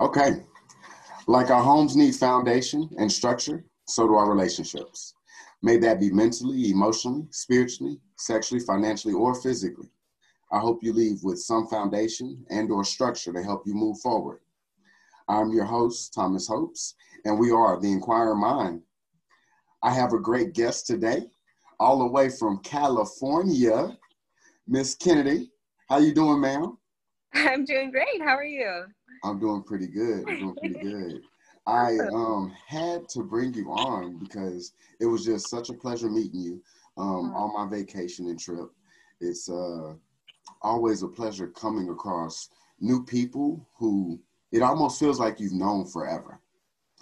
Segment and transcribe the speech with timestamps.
[0.00, 0.42] Okay.
[1.26, 5.14] Like our homes need foundation and structure, so do our relationships.
[5.62, 9.88] May that be mentally, emotionally, spiritually, sexually, financially, or physically.
[10.52, 14.40] I hope you leave with some foundation and or structure to help you move forward.
[15.28, 18.82] I'm your host, Thomas Hopes, and we are the Inquirer Mind.
[19.82, 21.30] I have a great guest today,
[21.80, 23.96] all the way from California,
[24.68, 25.48] Miss Kennady.
[25.88, 26.76] How you doing, ma'am?
[27.34, 28.20] I'm doing great.
[28.20, 28.84] How are you?
[29.24, 30.24] I'm doing pretty good.
[30.28, 31.22] I'm doing pretty good.
[31.66, 36.40] I um had to bring you on because it was just such a pleasure meeting
[36.40, 36.62] you
[36.98, 38.68] um on my vacation and trip.
[39.20, 39.94] It's uh
[40.62, 44.20] always a pleasure coming across new people who
[44.52, 46.38] it almost feels like you've known forever.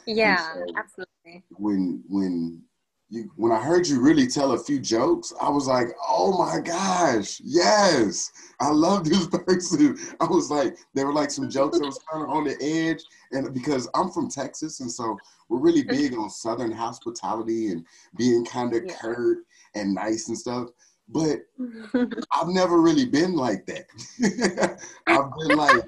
[0.06, 1.44] Yeah, so absolutely.
[1.50, 2.62] When when
[3.12, 6.60] you when I heard you really tell a few jokes, I was like, oh my
[6.60, 9.98] gosh, yes, I love this person.
[10.20, 13.02] I was like, there were like some jokes that was kind of on the edge,
[13.32, 15.96] and because I'm from Texas, and so we're really mm-hmm.
[15.96, 17.84] big on Southern hospitality and
[18.16, 18.94] being kind of yeah.
[18.94, 19.38] curt
[19.74, 20.68] and nice and stuff.
[21.08, 21.40] But
[22.32, 24.80] I've never really been like that.
[25.06, 25.82] I've been like.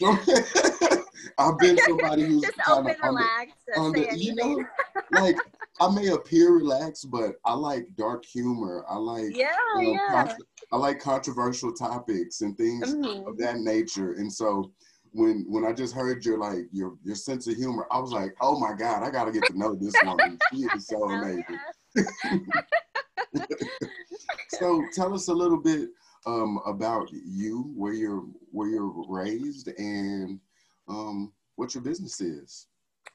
[1.38, 4.64] I've been somebody who's just open, relaxed, under, under you know,
[5.12, 5.36] like
[5.80, 8.84] I may appear relaxed, but I like dark humor.
[8.88, 10.08] I like yeah, you know, yeah.
[10.10, 13.28] Contra- I like controversial topics and things mm-hmm.
[13.28, 14.12] of that nature.
[14.12, 14.72] And so
[15.12, 18.34] when when I just heard your like your your sense of humor, I was like,
[18.40, 20.38] oh my god, I gotta get to know this woman.
[20.52, 21.58] she is so oh, amazing.
[24.48, 25.90] So tell us a little bit
[26.26, 30.40] um, about you, where you're where you're raised, and
[30.88, 32.66] um, what your business is.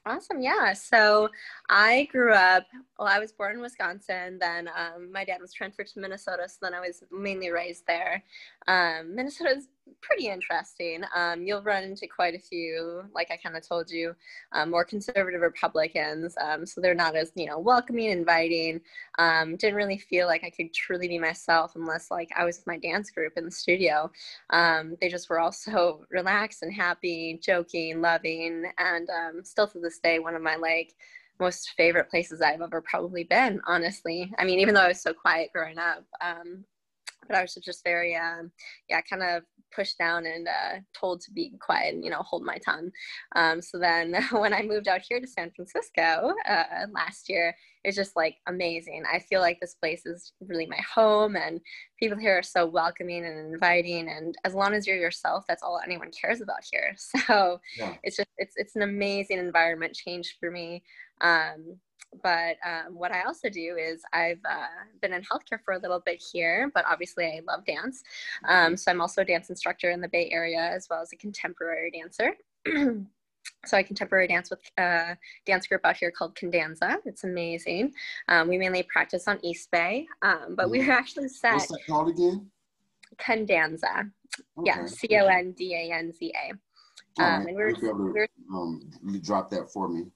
[0.06, 0.42] Awesome.
[0.42, 0.74] Yeah.
[0.74, 1.30] So
[1.70, 2.66] I grew up,
[2.98, 4.38] well, I was born in Wisconsin.
[4.38, 6.46] Then um, my dad was transferred to Minnesota.
[6.46, 8.22] So then I was mainly raised there.
[8.68, 9.68] Um, Minnesota is
[10.00, 11.02] pretty interesting.
[11.14, 14.14] Um, you'll run into quite a few, like I kind of told you,
[14.52, 16.34] um, more conservative Republicans.
[16.40, 18.80] Um, so they're not as, you know, welcoming, inviting.
[19.18, 22.66] Um, didn't really feel like I could truly be myself unless like I was with
[22.66, 24.10] my dance group in the studio.
[24.50, 29.80] Um, they just were all so relaxed and happy, joking, loving, and um, still to
[29.80, 30.94] this day, one of my like
[31.40, 34.32] most favorite places I've ever probably been, honestly.
[34.38, 36.04] I mean, even though I was so quiet growing up,
[37.26, 38.50] but I was just very, um,
[38.88, 39.42] yeah, kind of
[39.74, 42.90] pushed down and uh, told to be quiet and you know hold my tongue.
[43.34, 47.96] Um, so then when I moved out here to San Francisco uh, last year, it's
[47.96, 49.02] just like amazing.
[49.10, 51.60] I feel like this place is really my home, and
[51.98, 54.08] people here are so welcoming and inviting.
[54.08, 56.94] And as long as you're yourself, that's all anyone cares about here.
[57.26, 57.94] So yeah.
[58.02, 60.82] it's just it's it's an amazing environment change for me.
[61.24, 61.78] Um,
[62.22, 64.66] but um, what I also do is I've uh,
[65.00, 68.02] been in healthcare for a little bit here, but obviously I love dance.
[68.46, 71.16] Um, so I'm also a dance instructor in the Bay Area as well as a
[71.16, 72.34] contemporary dancer.
[73.66, 76.98] so I contemporary dance with a dance group out here called Condanza.
[77.04, 77.92] It's amazing.
[78.28, 81.54] Um, we mainly practice on East Bay, um, but we were actually set.
[81.54, 82.50] What's that called again?
[83.18, 84.10] Condanza.
[84.58, 84.66] Okay.
[84.66, 86.52] Yeah, C O N D A N Z A.
[87.22, 88.90] Um, and we were, we were, um,
[89.22, 90.06] drop that for me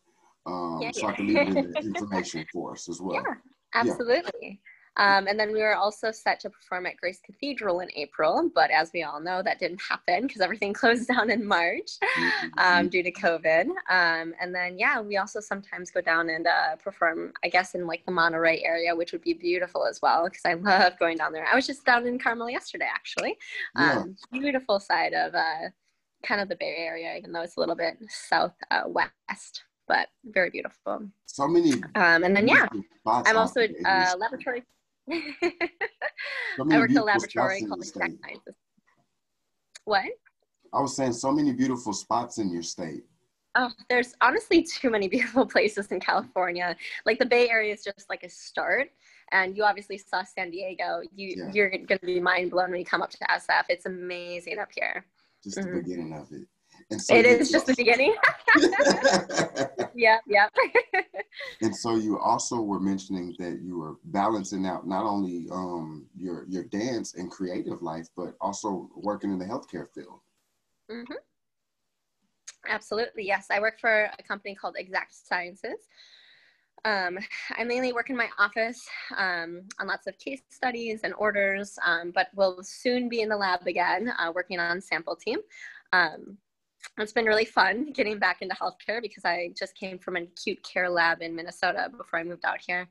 [0.49, 3.23] um, yeah, so I can leave the information for us as well.
[3.23, 3.35] Yeah,
[3.75, 4.33] absolutely.
[4.43, 4.55] Yeah.
[4.99, 8.73] Um, and then we were also set to perform at Grace Cathedral in April, but
[8.73, 12.59] as we all know, that didn't happen because everything closed down in March mm-hmm.
[12.59, 13.67] um, due to COVID.
[13.89, 17.87] Um, and then, yeah, we also sometimes go down and uh, perform, I guess, in
[17.87, 21.33] like the Monterey area, which would be beautiful as well because I love going down
[21.33, 21.47] there.
[21.47, 23.39] I was just down in Carmel yesterday, actually.
[23.77, 24.01] Yeah.
[24.01, 25.69] Um, beautiful side of uh,
[26.25, 28.59] kind of the Bay Area, even though it's a little bit southwest.
[28.71, 31.09] Uh, but very beautiful.
[31.27, 31.73] So many.
[31.95, 32.67] Um, and then yeah,
[33.07, 34.63] I'm also a uh, laboratory.
[35.11, 38.55] so I work in a laboratory called Exact Sciences.
[39.85, 40.05] What?
[40.75, 43.05] I was saying so many beautiful spots in your state.
[43.55, 46.77] Oh, there's honestly too many beautiful places in California.
[47.07, 48.91] Like the Bay Area is just like a start.
[49.33, 51.01] And you obviously saw San Diego.
[51.15, 51.53] You yeah.
[51.53, 53.65] you're gonna be mind blown when you come up to SF.
[53.69, 55.05] It's amazing up here.
[55.43, 55.75] Just mm-hmm.
[55.75, 56.47] the beginning of it.
[56.91, 58.15] And so it is just the beginning.
[59.95, 60.49] yeah, yeah.
[61.61, 66.47] and so you also were mentioning that you were balancing out not only um, your
[66.49, 70.21] your dance and creative life, but also working in the healthcare field.
[70.91, 71.15] Mm-hmm.
[72.67, 73.49] Absolutely, yes.
[73.51, 75.89] I work for a company called Exact Sciences.
[76.85, 77.19] Um,
[77.57, 82.13] I mainly work in my office um, on lots of case studies and orders, um,
[82.15, 85.41] but will soon be in the lab again, uh, working on sample team.
[85.93, 86.39] Um,
[86.99, 90.63] it's been really fun getting back into healthcare because I just came from an acute
[90.63, 92.89] care lab in Minnesota before I moved out here.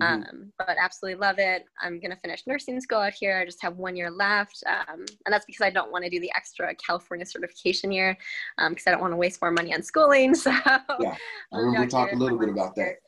[0.00, 0.22] Mm-hmm.
[0.22, 1.64] Um, but absolutely love it.
[1.80, 3.38] I'm going to finish nursing school out here.
[3.38, 4.62] I just have one year left.
[4.66, 8.16] Um, and that's because I don't want to do the extra California certification year
[8.58, 10.34] because um, I don't want to waste more money on schooling.
[10.46, 11.16] So, yeah,
[11.52, 12.98] I remember we talked a little bit about that.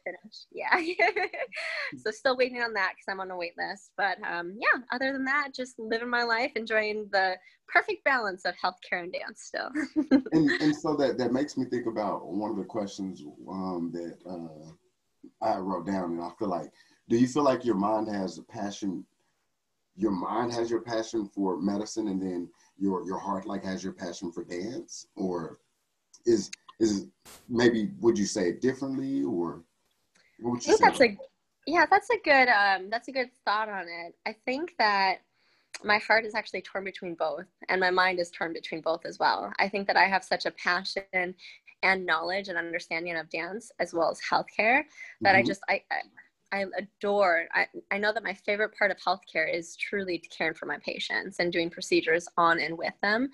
[0.50, 0.74] Yeah.
[1.98, 3.92] so, still waiting on that because I'm on a wait list.
[3.96, 7.36] But um, yeah, other than that, just living my life, enjoying the
[7.68, 9.70] perfect balance of healthcare and dance still.
[10.32, 14.16] and, and so that, that makes me think about one of the questions um, that
[14.28, 14.72] uh,
[15.44, 16.72] I wrote down, and I feel like,
[17.08, 19.04] do you feel like your mind has a passion?
[19.96, 22.48] Your mind has your passion for medicine, and then
[22.78, 25.58] your your heart like has your passion for dance, or
[26.26, 27.06] is is
[27.48, 29.64] maybe would you say it differently, or
[30.38, 30.84] what would you I think say?
[30.84, 31.18] That's a
[31.66, 34.14] yeah, that's a good um, that's a good thought on it.
[34.26, 35.18] I think that
[35.84, 39.18] my heart is actually torn between both and my mind is torn between both as
[39.18, 41.34] well i think that i have such a passion
[41.82, 44.82] and knowledge and understanding of dance as well as healthcare
[45.20, 45.36] that mm-hmm.
[45.36, 46.00] i just I, I
[46.50, 47.46] I adore.
[47.54, 51.40] I, I know that my favorite part of healthcare is truly caring for my patients
[51.40, 53.28] and doing procedures on and with them,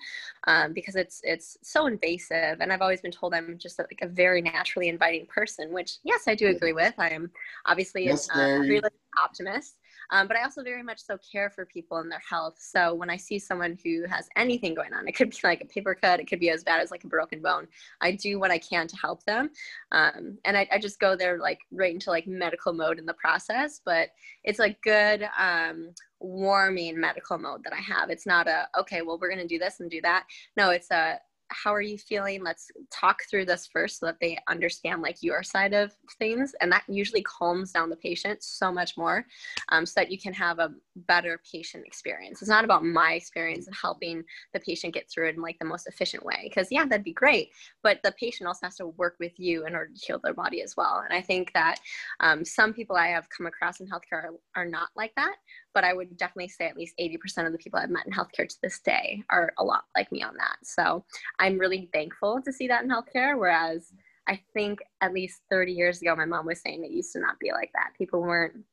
[0.47, 2.59] um, because it's it's so invasive.
[2.59, 5.93] And I've always been told I'm just a, like a very naturally inviting person, which
[6.03, 6.93] yes, I do agree with.
[6.97, 7.31] I am
[7.65, 9.77] obviously yes, a, a realistic optimist,
[10.11, 12.55] um, but I also very much so care for people and their health.
[12.59, 15.65] So when I see someone who has anything going on, it could be like a
[15.65, 17.67] paper cut, it could be as bad as like a broken bone.
[18.01, 19.49] I do what I can to help them.
[19.91, 23.13] Um, and I, I, just go there like right into like medical mode in the
[23.13, 24.09] process, but
[24.43, 28.09] it's a good, um, warming medical mode that I have.
[28.09, 30.25] It's not a, okay, well, we're going to do this and do that.
[30.57, 31.19] No, it's a,
[31.49, 32.43] how are you feeling?
[32.43, 36.71] Let's talk through this first so that they understand like your side of things and
[36.71, 39.25] that usually calms down the patient so much more
[39.69, 42.41] um, so that you can have a better patient experience.
[42.41, 45.65] It's not about my experience and helping the patient get through it in like the
[45.65, 47.49] most efficient way because yeah that'd be great
[47.83, 50.61] but the patient also has to work with you in order to heal their body
[50.61, 51.79] as well and i think that
[52.21, 55.35] um, some people i have come across in healthcare are, are not like that
[55.75, 58.47] but I would definitely say at least 80% of the people I've met in healthcare
[58.47, 60.55] to this day are a lot like me on that.
[60.63, 61.03] So
[61.37, 63.37] I'm really thankful to see that in healthcare.
[63.37, 63.91] Whereas
[64.27, 67.37] I think at least 30 years ago, my mom was saying it used to not
[67.39, 67.91] be like that.
[67.97, 68.63] People weren't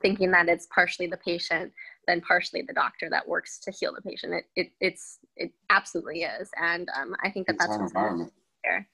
[0.00, 1.72] thinking that it's partially the patient,
[2.06, 4.32] then partially the doctor that works to heal the patient.
[4.34, 7.92] It, it it's it absolutely is, and um, I think that it's that's what's.
[8.64, 8.88] There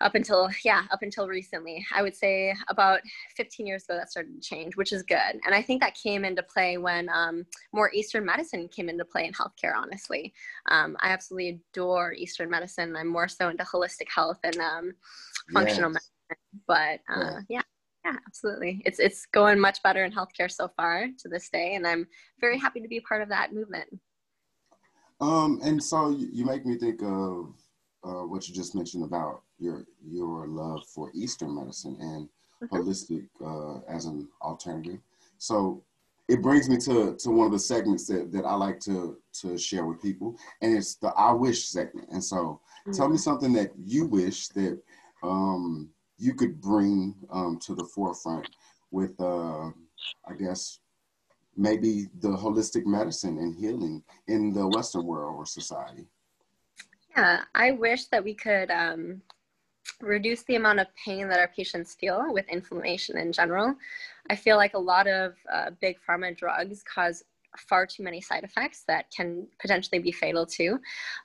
[0.00, 3.00] up until yeah up until recently i would say about
[3.36, 5.40] 15 years ago that started to change which is good.
[5.44, 9.26] And i think that came into play when um, more eastern medicine came into play
[9.26, 10.32] in healthcare honestly.
[10.70, 12.96] Um, i absolutely adore eastern medicine.
[12.96, 14.92] I'm more so into holistic health and um,
[15.52, 16.10] functional yes.
[16.30, 17.58] medicine but uh, yeah.
[17.58, 17.62] yeah
[18.04, 18.82] yeah absolutely.
[18.84, 22.06] It's it's going much better in healthcare so far to this day and i'm
[22.40, 23.88] very happy to be part of that movement.
[25.20, 27.54] Um and so you make me think of
[28.08, 32.28] uh, what you just mentioned about your your love for Eastern medicine and
[32.62, 32.74] mm-hmm.
[32.74, 35.00] holistic uh, as an alternative.
[35.38, 35.82] So
[36.28, 39.56] it brings me to, to one of the segments that, that I like to, to
[39.56, 42.08] share with people, and it's the I wish segment.
[42.10, 42.92] And so mm-hmm.
[42.92, 43.22] tell me mm-hmm.
[43.22, 44.78] something that you wish that
[45.22, 45.88] um,
[46.18, 48.48] you could bring um, to the forefront
[48.90, 49.68] with, uh,
[50.26, 50.80] I guess,
[51.56, 56.06] maybe the holistic medicine and healing in the Western world or society.
[57.18, 59.20] Yeah, I wish that we could um,
[60.00, 63.74] reduce the amount of pain that our patients feel with inflammation in general.
[64.30, 67.24] I feel like a lot of uh, big pharma drugs cause
[67.56, 70.78] far too many side effects that can potentially be fatal too.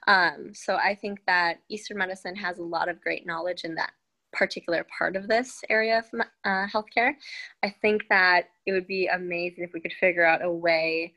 [0.07, 3.91] Um, so I think that Eastern medicine has a lot of great knowledge in that
[4.31, 6.05] particular part of this area of
[6.43, 7.13] uh, healthcare.
[7.61, 11.13] I think that it would be amazing if we could figure out a way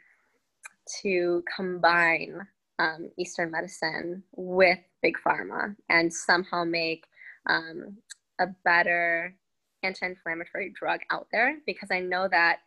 [1.01, 2.47] to combine
[2.79, 7.07] um, Eastern medicine with big pharma and somehow make
[7.49, 7.97] um,
[8.39, 9.35] a better
[9.83, 12.59] anti-inflammatory drug out there because I know that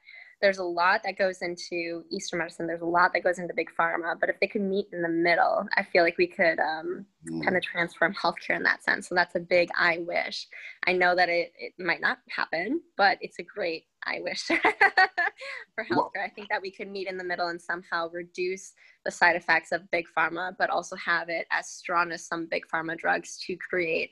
[0.42, 2.66] there's a lot that goes into Eastern medicine.
[2.66, 4.18] There's a lot that goes into big pharma.
[4.20, 7.44] But if they could meet in the middle, I feel like we could um, mm.
[7.44, 9.10] kind of transform healthcare in that sense.
[9.10, 10.48] So that's a big I wish.
[10.88, 14.44] I know that it, it might not happen, but it's a great I wish
[15.76, 16.24] for healthcare.
[16.24, 18.74] I think that we could meet in the middle and somehow reduce
[19.06, 22.64] the side effects of big pharma, but also have it as strong as some big
[22.74, 24.12] pharma drugs to create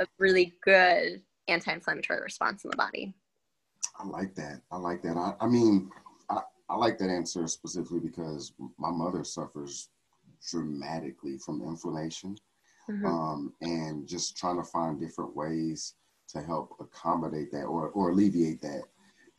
[0.00, 3.14] a really good anti-inflammatory response in the body.
[3.98, 4.62] I like that.
[4.70, 5.16] I like that.
[5.16, 5.90] I, I mean,
[6.30, 9.90] I, I like that answer specifically because my mother suffers
[10.50, 12.36] dramatically from inflammation
[12.90, 13.06] mm-hmm.
[13.06, 15.94] um, and just trying to find different ways
[16.28, 18.82] to help accommodate that or, or alleviate that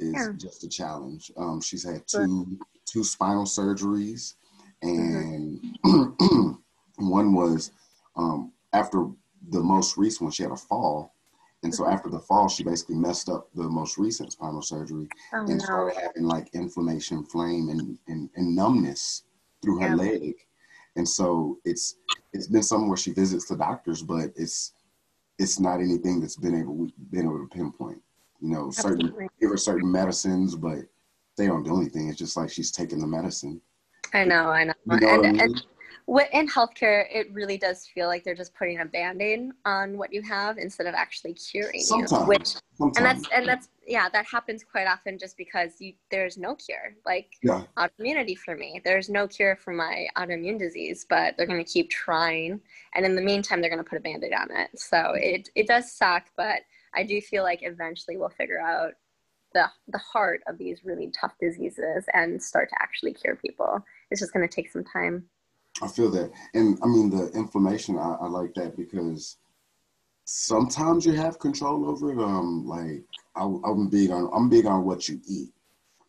[0.01, 0.31] is yeah.
[0.37, 1.31] just a challenge.
[1.37, 4.35] Um, she's had two two spinal surgeries,
[4.83, 5.17] mm-hmm.
[5.17, 6.51] and mm-hmm.
[7.09, 7.71] one was
[8.15, 9.07] um, after
[9.49, 11.13] the most recent one, she had a fall.
[11.63, 15.41] And so after the fall, she basically messed up the most recent spinal surgery oh,
[15.41, 15.59] and no.
[15.59, 19.23] started having like inflammation, flame, and, and, and numbness
[19.61, 19.95] through her yeah.
[19.95, 20.33] leg.
[20.95, 21.95] And so it's
[22.33, 24.73] it's been somewhere where she visits the doctors, but it's
[25.37, 28.01] it's not anything that's been able been able to pinpoint.
[28.41, 29.27] You know, certain Absolutely.
[29.39, 30.79] give her certain medicines, but
[31.37, 32.09] they don't do anything.
[32.09, 33.61] It's just like she's taking the medicine.
[34.13, 34.73] I know, I know.
[34.89, 35.39] You know and, I mean?
[35.41, 35.63] and
[36.33, 40.21] in healthcare, it really does feel like they're just putting a band-aid on what you
[40.21, 42.11] have instead of actually curing Sometimes.
[42.11, 42.27] you.
[42.27, 42.97] Which Sometimes.
[42.97, 46.95] and that's and that's yeah, that happens quite often just because you there's no cure.
[47.05, 47.63] Like yeah.
[47.77, 52.59] autoimmunity for me, there's no cure for my autoimmune disease, but they're gonna keep trying,
[52.95, 54.77] and in the meantime, they're gonna put a band-aid on it.
[54.79, 56.61] So it it does suck, but
[56.93, 58.93] I do feel like eventually we'll figure out
[59.53, 63.83] the the heart of these really tough diseases and start to actually cure people.
[64.09, 65.25] It's just gonna take some time.
[65.81, 67.97] I feel that, and I mean the inflammation.
[67.97, 69.37] I, I, like that because
[70.25, 72.19] sometimes you have control over it.
[72.19, 73.03] Um, like
[73.35, 75.49] I, am big on I'm big on what you eat.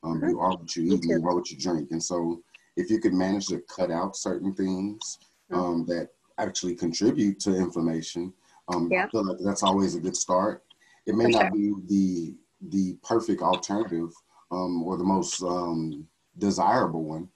[0.04, 0.30] Um, mm-hmm.
[0.30, 1.90] you are what you eat, you are what you drink.
[1.92, 2.42] And so,
[2.76, 5.18] if you could manage to cut out certain things
[5.50, 5.60] mm-hmm.
[5.60, 6.08] um, that
[6.38, 8.32] actually contribute to inflammation,
[8.68, 9.04] um, yeah.
[9.04, 10.64] I feel like that's always a good start.
[11.06, 12.34] It may not be the
[12.68, 14.12] the perfect alternative
[14.50, 16.06] um, or the most um,
[16.38, 17.28] desirable one,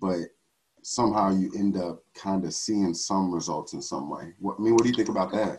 [0.00, 0.18] but
[0.82, 4.34] somehow you end up kind of seeing some results in some way.
[4.38, 5.58] What, I mean, what do you think about that?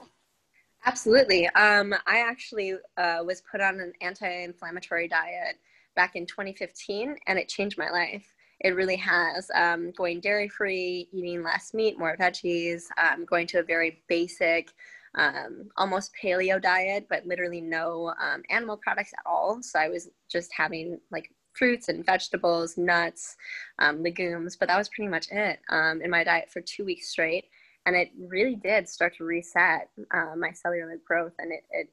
[0.85, 1.47] Absolutely.
[1.49, 5.57] Um, I actually uh, was put on an anti-inflammatory diet
[5.95, 8.35] back in 2015, and it changed my life.
[8.59, 9.49] It really has.
[9.55, 14.71] Um, going dairy-free, eating less meat, more veggies, um, going to a very basic,
[15.15, 19.59] um, almost paleo diet, but literally no um, animal products at all.
[19.61, 23.35] So I was just having like fruits and vegetables, nuts,
[23.79, 27.09] um, legumes, but that was pretty much it um, in my diet for two weeks
[27.09, 27.45] straight.
[27.85, 31.87] And it really did start to reset uh, my cellular growth, and it it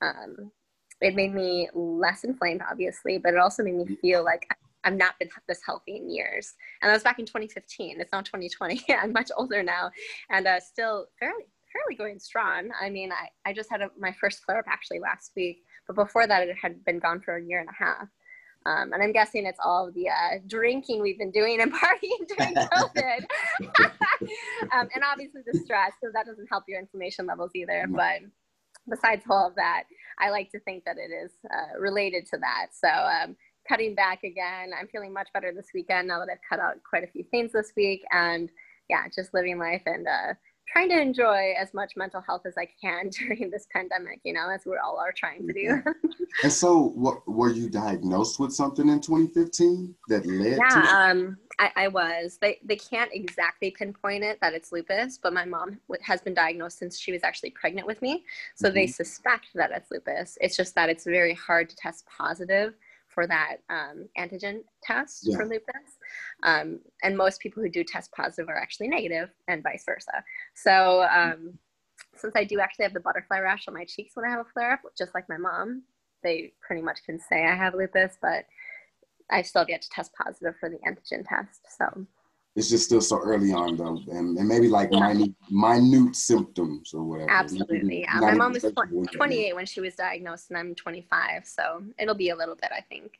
[0.00, 0.50] um,
[1.02, 4.48] it made me less inflamed, obviously, but it also made me feel like
[4.84, 6.54] I've not been this healthy in years.
[6.80, 8.00] And that was back in 2015.
[8.00, 8.84] It's now 2020.
[9.02, 9.90] I'm much older now,
[10.30, 12.70] and uh, still fairly fairly going strong.
[12.80, 15.96] I mean, I, I just had a, my first flare up actually last week, but
[15.96, 18.08] before that, it had been gone for a year and a half.
[18.66, 22.54] Um, and I'm guessing it's all the uh, drinking we've been doing and partying during
[22.54, 23.26] COVID.
[24.72, 27.86] um, and obviously the stress, so that doesn't help your inflammation levels either.
[27.88, 28.20] But
[28.88, 29.84] besides all of that,
[30.18, 32.68] I like to think that it is uh, related to that.
[32.72, 33.36] So um,
[33.68, 37.04] cutting back again, I'm feeling much better this weekend now that I've cut out quite
[37.04, 38.02] a few things this week.
[38.12, 38.50] And
[38.88, 40.34] yeah, just living life and uh,
[40.66, 44.48] trying to enjoy as much mental health as I can during this pandemic, you know,
[44.50, 45.82] as we all are trying to do.
[46.42, 50.94] and so, what were you diagnosed with something in 2015 that led yeah, to?
[50.94, 52.38] um, I, I, was.
[52.40, 56.78] They they can't exactly pinpoint it that it's lupus, but my mom has been diagnosed
[56.78, 58.74] since she was actually pregnant with me, so mm-hmm.
[58.74, 60.36] they suspect that it's lupus.
[60.40, 62.74] It's just that it's very hard to test positive
[63.14, 65.36] for that um, antigen test yeah.
[65.36, 65.98] for lupus.
[66.42, 70.24] Um, and most people who do test positive are actually negative, and vice versa.
[70.54, 71.58] So, um,
[72.16, 74.50] since I do actually have the butterfly rash on my cheeks when I have a
[74.52, 75.82] flare up, just like my mom,
[76.22, 78.44] they pretty much can say I have lupus, but
[79.30, 81.60] I still get to test positive for the antigen test.
[81.78, 82.06] So,
[82.56, 85.12] it's just still so early on though and, and maybe like yeah.
[85.12, 88.20] minute minute symptoms or whatever absolutely yeah.
[88.20, 88.64] my mom was
[89.12, 92.80] 28 when she was diagnosed and i'm 25 so it'll be a little bit i
[92.80, 93.18] think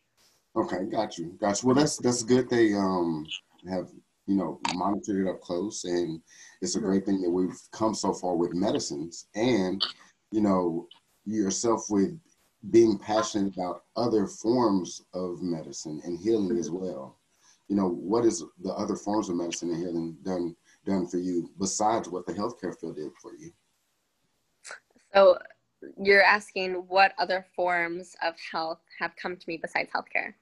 [0.56, 3.26] okay got you got you well that's that's good they um
[3.68, 3.88] have
[4.26, 6.20] you know monitored it up close and
[6.62, 6.88] it's a mm-hmm.
[6.88, 9.84] great thing that we've come so far with medicines and
[10.30, 10.86] you know
[11.26, 12.18] yourself with
[12.70, 16.58] being passionate about other forms of medicine and healing mm-hmm.
[16.58, 17.18] as well
[17.68, 21.50] you know, what is the other forms of medicine and healing done done for you
[21.58, 23.50] besides what the healthcare field did for you?
[25.14, 25.38] So
[26.02, 30.34] you're asking what other forms of health have come to me besides healthcare?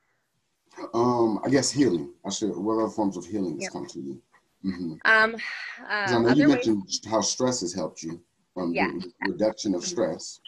[0.95, 2.13] Um, I guess healing.
[2.25, 2.57] I should.
[2.57, 3.73] What other forms of healing has yep.
[3.73, 4.23] come to you?
[4.65, 4.93] Mm-hmm.
[5.05, 7.01] Um, uh, I know you mentioned ways.
[7.09, 8.21] how stress has helped you.
[8.57, 8.91] Um, yeah.
[9.27, 10.41] reduction of stress.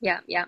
[0.00, 0.44] Yeah, yeah.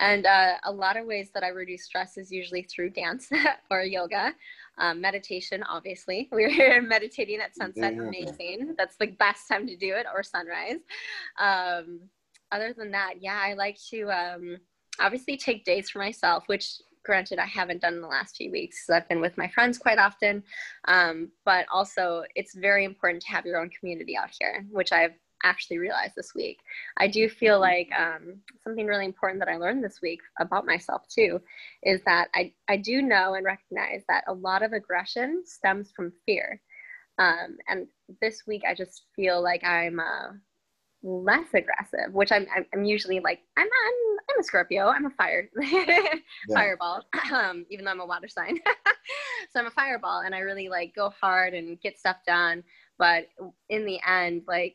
[0.00, 3.28] And uh, a lot of ways that I reduce stress is usually through dance
[3.70, 4.34] or yoga.
[4.78, 6.28] Um, meditation, obviously.
[6.32, 8.02] We here meditating at sunset, yeah.
[8.02, 8.74] amazing.
[8.76, 10.80] That's the best time to do it, or sunrise.
[11.38, 12.00] Um,
[12.52, 14.58] other than that, yeah, I like to um,
[15.00, 18.84] obviously take days for myself, which granted I haven't done in the last few weeks
[18.84, 20.42] because I've been with my friends quite often.
[20.88, 25.14] Um, but also, it's very important to have your own community out here, which I've
[25.42, 26.60] actually realized this week.
[26.96, 31.02] I do feel like um, something really important that I learned this week about myself
[31.08, 31.40] too
[31.82, 36.12] is that I, I do know and recognize that a lot of aggression stems from
[36.24, 36.60] fear.
[37.18, 37.86] Um, and
[38.20, 40.32] this week, I just feel like I'm uh,
[41.02, 44.88] less aggressive, which I'm, I'm, I'm usually like, I'm, I'm, I'm a Scorpio.
[44.88, 45.48] I'm a fire,
[46.52, 47.02] fireball,
[47.32, 48.58] um, even though I'm a water sign.
[49.50, 52.62] so I'm a fireball and I really like go hard and get stuff done.
[52.98, 53.28] But
[53.68, 54.74] in the end, like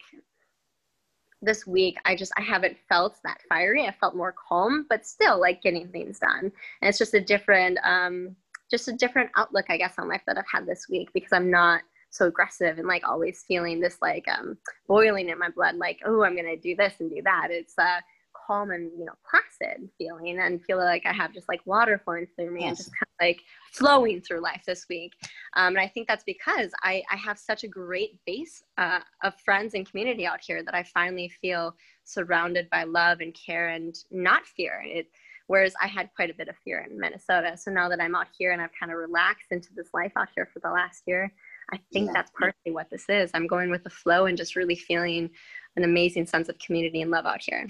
[1.41, 3.87] this week, I just, I haven't felt that fiery.
[3.87, 6.51] I felt more calm, but still like getting things done.
[6.81, 8.35] And it's just a different, um,
[8.69, 11.51] just a different outlook, I guess, on life that I've had this week because I'm
[11.51, 14.57] not so aggressive and like always feeling this like um,
[14.87, 17.47] boiling in my blood, like, oh, I'm to do this and do that.
[17.49, 18.01] It's a
[18.45, 22.27] calm and, you know, placid feeling and feel like I have just like water flowing
[22.35, 22.69] through me yes.
[22.69, 25.13] and just kind of like flowing through life this week.
[25.55, 29.33] Um, and I think that's because I, I have such a great base uh, of
[29.45, 33.95] friends and community out here that I finally feel surrounded by love and care and
[34.11, 34.83] not fear.
[34.85, 35.07] It,
[35.47, 37.57] whereas I had quite a bit of fear in Minnesota.
[37.57, 40.29] So now that I'm out here and I've kind of relaxed into this life out
[40.33, 41.31] here for the last year,
[41.73, 42.13] I think yeah.
[42.13, 43.31] that's partly what this is.
[43.33, 45.29] I'm going with the flow and just really feeling
[45.75, 47.67] an amazing sense of community and love out here.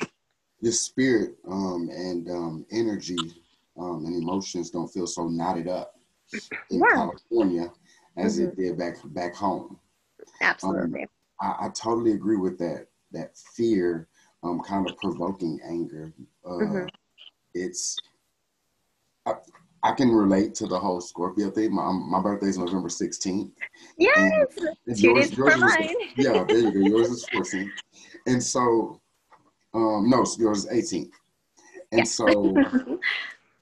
[0.61, 3.17] Your spirit um, and um, energy
[3.77, 5.95] um, and emotions don't feel so knotted up
[6.69, 6.93] in yeah.
[6.93, 7.71] California
[8.17, 8.49] as mm-hmm.
[8.49, 9.79] it did back back home.
[10.41, 11.03] Absolutely.
[11.03, 11.07] Um,
[11.41, 12.87] I, I, totally agree with that.
[13.11, 14.07] That fear,
[14.43, 16.13] um, kind of provoking anger.
[16.45, 16.85] Uh, mm-hmm.
[17.53, 17.97] It's
[19.25, 19.33] I,
[19.83, 21.73] I can relate to the whole Scorpio thing.
[21.73, 23.51] My my birthday is November 16th.
[23.97, 24.23] Yes,
[24.97, 25.95] two days mine.
[26.15, 26.79] yeah, there you go.
[26.79, 27.69] Yours is 14th.
[28.27, 29.00] And so,
[29.73, 31.11] um, no, yours is 18th.
[31.91, 32.11] And yes.
[32.11, 32.53] so,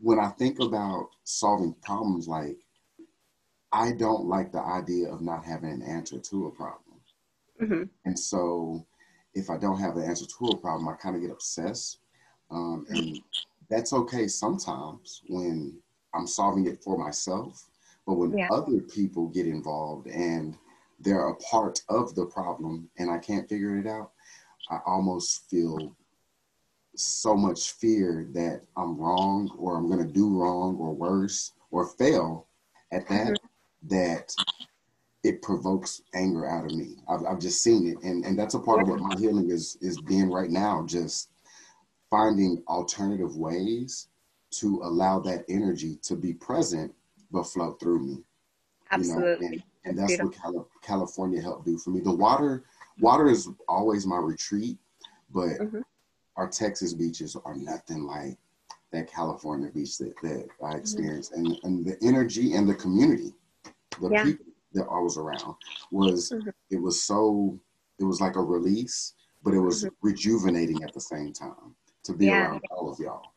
[0.02, 2.58] when I think about solving problems, like
[3.72, 7.02] I don't like the idea of not having an answer to a problem.
[7.62, 7.84] Mm-hmm.
[8.06, 8.86] And so,
[9.34, 12.00] if I don't have the answer to a problem, I kind of get obsessed.
[12.52, 13.20] Um, and
[13.70, 15.78] that's okay sometimes when
[16.14, 17.70] I'm solving it for myself.
[18.08, 18.48] But when yeah.
[18.52, 20.58] other people get involved and
[21.00, 24.12] they're a part of the problem and I can't figure it out,
[24.70, 25.96] I almost feel
[26.96, 31.88] so much fear that I'm wrong or I'm going to do wrong or worse or
[31.88, 32.48] fail
[32.92, 33.88] at that mm-hmm.
[33.96, 34.34] that
[35.24, 36.96] it provokes anger out of me.
[37.10, 38.02] I've, I've just seen it.
[38.04, 41.30] And, and that's a part of what my healing is, is being right now, just
[42.10, 44.08] finding alternative ways
[44.52, 46.94] to allow that energy to be present
[47.32, 48.24] but flow through me.
[48.92, 49.46] Absolutely.
[49.46, 49.58] You know?
[49.58, 50.30] and, and, that's Beautiful.
[50.30, 52.00] what Cali- California helped do for me.
[52.00, 52.64] The water,
[53.00, 54.78] water is always my retreat,
[55.32, 55.82] but mm-hmm.
[56.40, 58.38] Our Texas beaches are nothing like
[58.94, 60.78] that California beach that, that I mm-hmm.
[60.78, 61.34] experienced.
[61.34, 61.46] Mm-hmm.
[61.46, 63.34] And, and the energy and the community,
[64.02, 64.24] the yeah.
[64.24, 65.56] people that I was around
[65.92, 66.50] was, mm-hmm.
[66.72, 67.60] it was so,
[68.00, 69.94] it was like a release, but it was mm-hmm.
[70.02, 72.48] rejuvenating at the same time to be yeah.
[72.48, 73.34] around all of y'all.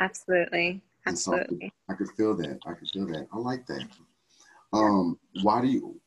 [0.00, 0.82] Absolutely.
[1.06, 1.72] Absolutely.
[1.88, 2.58] So I could feel that.
[2.66, 3.28] I could feel that.
[3.32, 3.86] I like that.
[4.72, 6.00] Um, why do you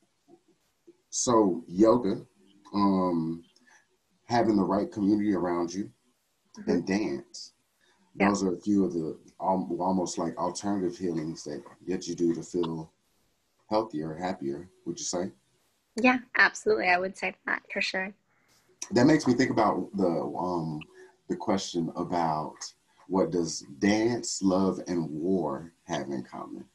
[1.11, 2.25] so yoga,
[2.73, 3.41] um,
[4.25, 5.89] having the right community around you
[6.59, 6.71] mm-hmm.
[6.71, 7.53] and dance.
[8.15, 8.29] Yeah.
[8.29, 12.43] Those are a few of the almost like alternative healings that, that you do to
[12.43, 12.91] feel
[13.69, 15.31] healthier, happier, would you say?
[15.95, 16.87] Yeah, absolutely.
[16.87, 18.13] I would say that for sure.
[18.91, 20.79] That makes me think about the um
[21.27, 22.55] the question about
[23.07, 26.65] what does dance, love, and war have in common?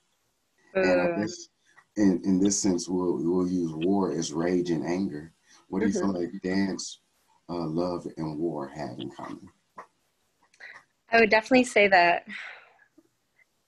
[0.76, 1.20] Uh, and I uh.
[1.20, 1.48] guess
[1.96, 5.32] in, in this sense, we'll, we'll use war as rage and anger.
[5.68, 6.12] What do you mm-hmm.
[6.12, 7.00] feel like dance,
[7.48, 9.48] uh, love, and war have in common?
[11.12, 12.27] I would definitely say that,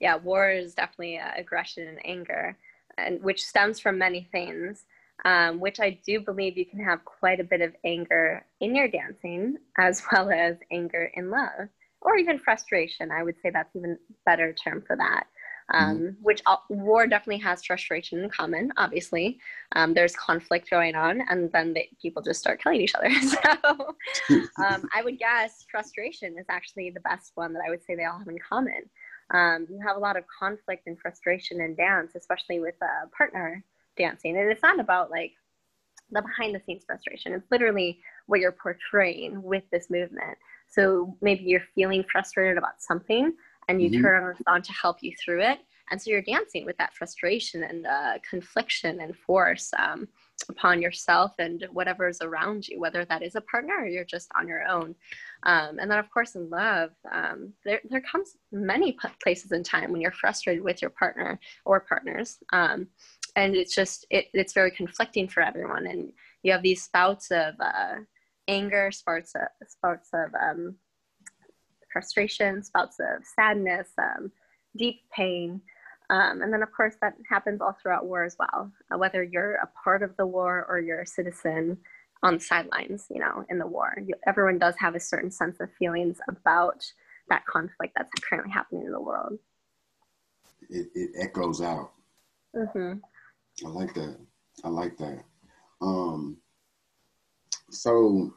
[0.01, 2.57] yeah, war is definitely uh, aggression and anger,
[2.99, 4.85] and which stems from many things.
[5.25, 8.89] Um, which I do believe you can have quite a bit of anger in your
[8.89, 11.69] dancing as well as anger in love
[12.01, 13.13] or even frustration.
[13.13, 15.27] I would say that's even better term for that.
[15.73, 16.23] Um, mm-hmm.
[16.23, 18.73] Which all, war definitely has frustration in common.
[18.77, 19.41] Obviously,
[19.75, 23.11] um, there's conflict going on, and then they, people just start killing each other.
[23.21, 23.95] so,
[24.63, 28.05] um, I would guess frustration is actually the best one that I would say they
[28.05, 28.91] all have in common.
[29.33, 33.65] Um, you have a lot of conflict and frustration in dance, especially with a partner
[33.97, 35.33] dancing, and it's not about like
[36.11, 37.33] the behind the scenes frustration.
[37.33, 40.37] It's literally what you're portraying with this movement.
[40.69, 43.33] So maybe you're feeling frustrated about something
[43.73, 44.03] and you mm-hmm.
[44.03, 45.59] turn on to help you through it.
[45.91, 50.09] And so you're dancing with that frustration and uh, confliction and force um,
[50.49, 54.31] upon yourself and whatever is around you, whether that is a partner or you're just
[54.39, 54.95] on your own.
[55.43, 59.91] Um, and then, of course, in love, um, there, there comes many places in time
[59.91, 62.39] when you're frustrated with your partner or partners.
[62.53, 62.89] Um,
[63.37, 65.87] and it's just, it, it's very conflicting for everyone.
[65.87, 67.97] And you have these spouts of, uh,
[68.49, 70.77] anger, spouts of, spouts of um,
[71.93, 74.33] frustration, spouts of sadness, um,
[74.77, 75.61] deep pain.
[76.11, 78.71] Um, and then, of course, that happens all throughout war as well.
[78.93, 81.79] Uh, whether you're a part of the war or you're a citizen
[82.23, 85.59] on the sidelines, you know, in the war, you, everyone does have a certain sense
[85.61, 86.85] of feelings about
[87.29, 89.39] that conflict that's currently happening in the world.
[90.69, 91.93] It, it echoes out.
[92.55, 93.67] Mm-hmm.
[93.67, 94.19] I like that.
[94.65, 95.25] I like that.
[95.81, 96.37] Um,
[97.71, 98.35] so,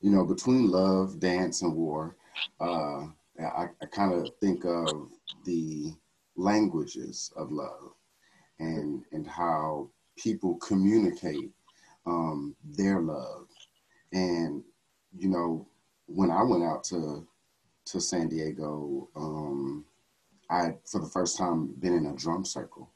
[0.00, 2.16] you know, between love, dance, and war,
[2.60, 3.06] uh,
[3.40, 5.10] I, I kind of think of
[5.44, 5.92] the
[6.36, 7.92] languages of love
[8.58, 11.50] and and how people communicate
[12.06, 13.46] um, their love.
[14.12, 14.62] And
[15.16, 15.66] you know,
[16.06, 17.26] when I went out to
[17.86, 19.84] to San Diego, um,
[20.50, 22.90] I for the first time been in a drum circle,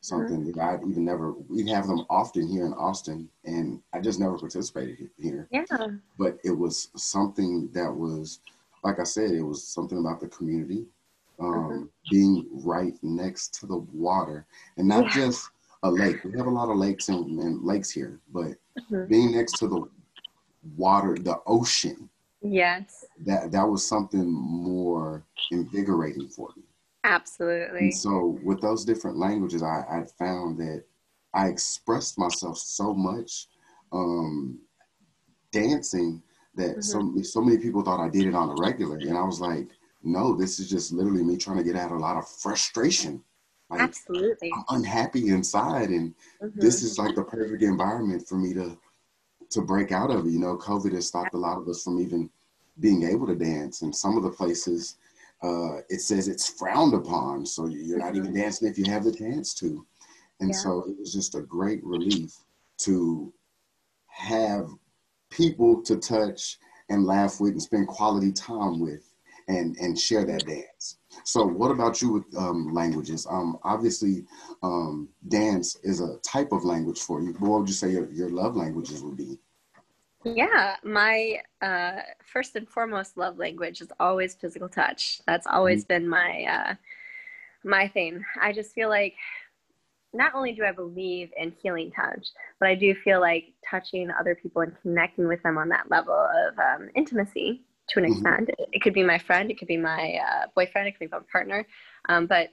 [0.00, 0.52] something mm-hmm.
[0.52, 1.32] that I've even never.
[1.48, 5.48] We have them often here in Austin, and I just never participated here.
[5.50, 5.64] Yeah.
[6.18, 8.40] But it was something that was,
[8.84, 10.86] like I said, it was something about the community,
[11.40, 11.84] um, mm-hmm.
[12.10, 15.26] being right next to the water, and not yeah.
[15.26, 15.50] just
[15.82, 16.22] a lake.
[16.24, 19.06] We have a lot of lakes and, and lakes here, but mm-hmm.
[19.08, 19.88] being next to the
[20.76, 22.08] water, the ocean.
[22.40, 23.04] Yes.
[23.26, 26.62] That that was something more invigorating for me.
[27.04, 27.78] Absolutely.
[27.78, 30.84] And so with those different languages, I, I found that
[31.34, 33.46] I expressed myself so much
[33.92, 34.58] um,
[35.52, 36.22] dancing
[36.58, 36.80] that mm-hmm.
[36.80, 39.68] so so many people thought I did it on a regular, and I was like,
[40.02, 43.22] no, this is just literally me trying to get out a lot of frustration.
[43.70, 44.52] Like, Absolutely.
[44.54, 46.60] I'm unhappy inside, and mm-hmm.
[46.60, 48.78] this is like the perfect environment for me to
[49.50, 50.26] to break out of.
[50.26, 52.30] You know, COVID has stopped a lot of us from even
[52.80, 54.96] being able to dance, and some of the places
[55.42, 58.40] uh, it says it's frowned upon, so you're not even mm-hmm.
[58.40, 59.86] dancing if you have the chance to.
[60.40, 60.56] And yeah.
[60.56, 62.36] so it was just a great relief
[62.78, 63.32] to
[64.06, 64.68] have
[65.30, 69.12] people to touch and laugh with and spend quality time with
[69.48, 70.98] and and share that dance.
[71.24, 73.26] So, what about you with um, languages?
[73.28, 74.24] Um, obviously,
[74.62, 77.32] um, dance is a type of language for you.
[77.38, 79.38] What would you say your, your love languages would be?
[80.24, 85.20] Yeah, my uh, first and foremost love language is always physical touch.
[85.26, 86.04] That's always mm-hmm.
[86.04, 86.74] been my uh,
[87.64, 88.24] my thing.
[88.40, 89.14] I just feel like
[90.14, 92.28] not only do I believe in healing touch,
[92.60, 96.14] but I do feel like touching other people and connecting with them on that level
[96.14, 98.12] of um, intimacy to an mm-hmm.
[98.12, 98.48] extent.
[98.48, 98.70] Mm-hmm.
[98.72, 101.22] It could be my friend, it could be my uh, boyfriend, it could be my
[101.30, 101.66] partner,
[102.08, 102.50] um, but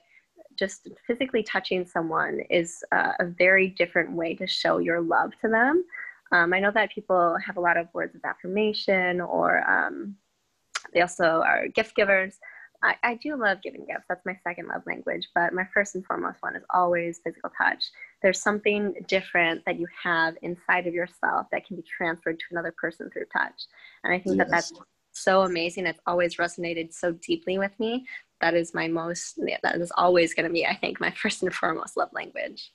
[0.58, 5.50] just physically touching someone is uh, a very different way to show your love to
[5.50, 5.84] them.
[6.32, 10.16] Um, I know that people have a lot of words of affirmation, or um,
[10.94, 12.40] they also are gift givers.
[12.84, 14.06] I, I, do love giving gifts.
[14.08, 15.30] That's my second love language.
[15.34, 17.84] But my first and foremost one is always physical touch.
[18.22, 22.74] There's something different that you have inside of yourself that can be transferred to another
[22.78, 23.64] person through touch.
[24.04, 24.46] And I think yes.
[24.46, 24.74] that that's
[25.12, 25.86] so amazing.
[25.86, 28.06] It's always resonated so deeply with me.
[28.42, 31.54] That is my most, that is always going to be, I think, my first and
[31.54, 32.72] foremost love language.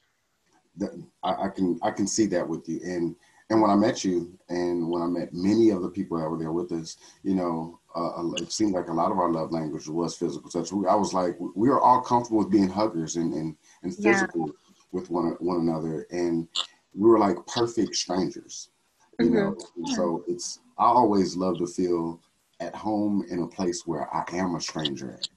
[1.22, 3.16] I, I can I can see that with you, and
[3.50, 6.38] and when I met you, and when I met many of the people that were
[6.38, 9.88] there with us, you know, uh, it seemed like a lot of our love language
[9.88, 10.72] was physical touch.
[10.72, 14.52] I was like, we were all comfortable with being huggers and and, and physical yeah.
[14.92, 16.46] with one one another, and
[16.94, 18.70] we were like perfect strangers,
[19.18, 19.34] you mm-hmm.
[19.34, 19.94] know.
[19.96, 22.20] So it's I always love to feel
[22.60, 25.28] at home in a place where I am a stranger at.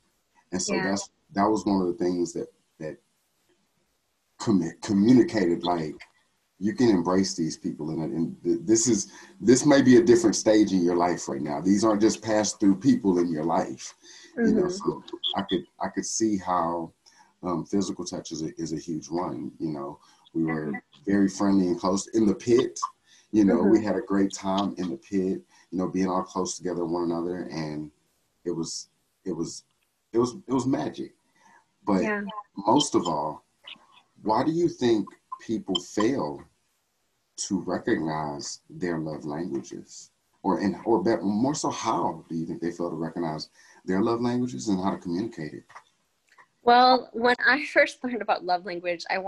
[0.51, 0.89] And so yeah.
[0.89, 2.47] that's that was one of the things that
[2.79, 2.97] that
[4.37, 5.95] com- communicated like
[6.63, 10.71] you can embrace these people and, and this is this may be a different stage
[10.71, 13.95] in your life right now these aren't just pass through people in your life
[14.37, 14.47] mm-hmm.
[14.47, 14.89] you know mm-hmm.
[14.89, 15.03] so
[15.35, 16.91] i could i could see how
[17.43, 19.99] um, physical touch is a, is a huge one you know
[20.33, 20.71] we were
[21.05, 22.79] very friendly and close in the pit
[23.31, 23.71] you know mm-hmm.
[23.71, 25.41] we had a great time in the pit
[25.73, 27.89] you know, being all close together one another, and
[28.45, 28.89] it was
[29.25, 29.63] it was
[30.13, 31.15] it was it was magic.
[31.85, 32.21] But yeah.
[32.55, 33.43] most of all,
[34.21, 35.07] why do you think
[35.41, 36.43] people fail
[37.35, 40.11] to recognize their love languages?
[40.43, 43.49] Or and or better, more so, how do you think they fail to recognize
[43.85, 45.63] their love languages and how to communicate it?
[46.63, 49.19] Well, when I first learned about love language, I,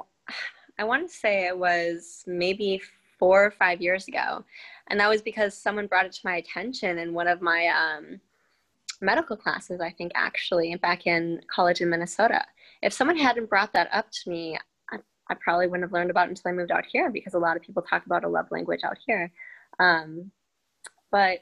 [0.78, 2.82] I want to say it was maybe
[3.18, 4.44] four or five years ago.
[4.88, 8.20] And that was because someone brought it to my attention in one of my um,
[9.02, 12.44] medical classes, I think, actually, back in college in Minnesota.
[12.82, 14.58] If someone hadn't brought that up to me,
[15.30, 17.64] I, probably wouldn't have learned about until I moved out here because a lot of
[17.64, 19.32] people talk about a love language out here.
[19.80, 20.32] Um,
[21.12, 21.40] but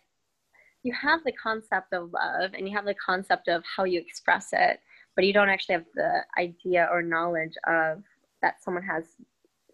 [0.84, 4.50] you have the concept of love and you have the concept of how you express
[4.52, 4.80] it,
[5.16, 8.04] but you don't actually have the idea or knowledge of
[8.42, 9.06] that someone has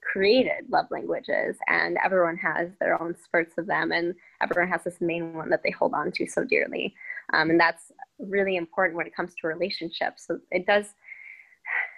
[0.02, 5.02] created love languages and everyone has their own spurts of them and everyone has this
[5.02, 6.94] main one that they hold on to so dearly
[7.34, 10.94] um, and that's really important when it comes to relationships so it does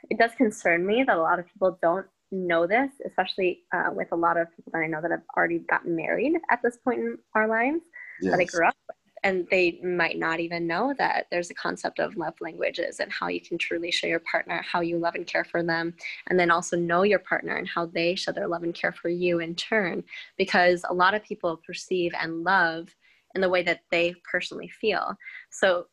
[0.09, 4.07] it does concern me that a lot of people don't know this, especially uh, with
[4.11, 6.99] a lot of people that I know that have already gotten married at this point
[6.99, 7.81] in our lives
[8.21, 8.31] yes.
[8.31, 8.95] that I grew up with.
[9.23, 13.27] And they might not even know that there's a concept of love languages and how
[13.27, 15.93] you can truly show your partner how you love and care for them.
[16.27, 19.09] And then also know your partner and how they show their love and care for
[19.09, 20.03] you in turn.
[20.37, 22.95] Because a lot of people perceive and love
[23.35, 25.15] in the way that they personally feel.
[25.51, 25.85] So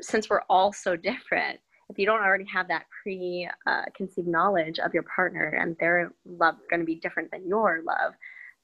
[0.00, 1.60] since we're all so different,
[1.92, 6.80] if you don't already have that pre-conceived knowledge of your partner and their love going
[6.80, 8.14] to be different than your love,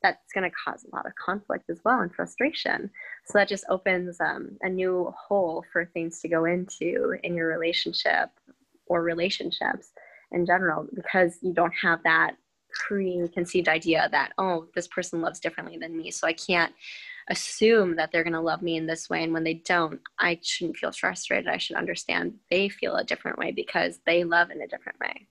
[0.03, 2.91] that's going to cause a lot of conflict as well and frustration.
[3.27, 7.49] So that just opens um, a new hole for things to go into in your
[7.49, 8.31] relationship
[8.87, 9.93] or relationships
[10.33, 12.37] in general because you don't have that
[12.73, 16.75] preconceived idea that oh this person loves differently than me so i can't
[17.29, 20.39] assume that they're going to love me in this way and when they don't i
[20.43, 21.49] shouldn't feel frustrated.
[21.49, 25.27] I should understand they feel a different way because they love in a different way.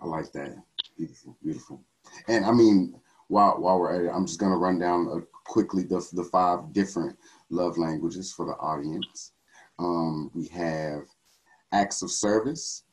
[0.00, 0.56] I like that.
[0.96, 1.84] Beautiful beautiful.
[2.26, 2.94] And i mean
[3.28, 6.24] while while we're at it i'm just going to run down uh, quickly the, the
[6.24, 7.16] five different
[7.50, 9.32] love languages for the audience.
[9.78, 11.02] Um, we have
[11.72, 12.84] acts of service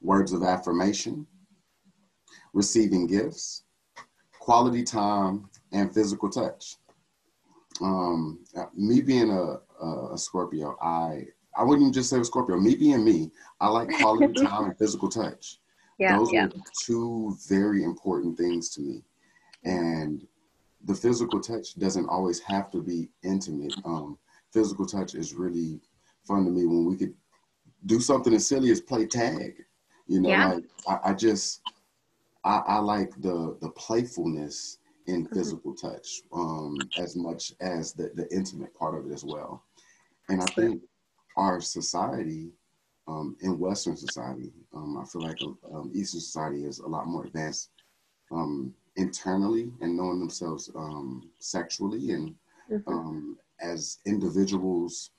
[0.00, 1.26] words of affirmation
[2.52, 3.64] receiving gifts
[4.40, 6.76] quality time and physical touch.
[7.80, 11.24] Um, me being a, a, Scorpio, I
[11.56, 12.56] I wouldn't just say a Scorpio.
[12.58, 13.30] Me being me,
[13.60, 15.58] I like quality time and physical touch.
[15.98, 16.46] Yeah, Those yeah.
[16.46, 16.50] are
[16.84, 19.02] two very important things to me,
[19.64, 20.26] and
[20.84, 23.74] the physical touch doesn't always have to be intimate.
[23.84, 24.18] Um,
[24.52, 25.80] physical touch is really
[26.26, 27.14] fun to me when we could
[27.86, 29.64] do something as silly as play tag.
[30.06, 30.52] You know, yeah.
[30.54, 31.62] like I, I just
[32.44, 35.34] I, I, like the the playfulness in mm-hmm.
[35.34, 35.86] physical mm-hmm.
[35.86, 39.64] touch um, as much as the, the intimate part of it as well.
[40.28, 40.82] And I think
[41.36, 42.52] our society,
[43.08, 45.40] um, in Western society, um, I feel like
[45.72, 47.70] um, Eastern society is a lot more advanced
[48.30, 52.34] um, internally and knowing themselves um, sexually and
[52.70, 53.32] mm-hmm.
[53.60, 55.10] as individuals,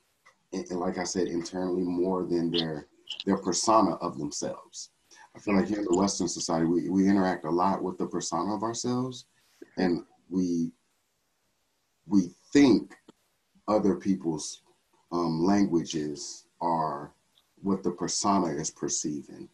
[0.53, 2.87] and, and like I said, internally more than their
[3.25, 4.89] their persona of themselves.
[5.35, 8.07] I feel like here in the Western society, we, we interact a lot with the
[8.07, 9.25] persona of ourselves
[9.77, 10.71] and we
[12.07, 12.95] we think
[13.67, 14.61] other people's
[15.11, 17.13] um, languages are
[17.61, 19.47] what the persona is perceiving.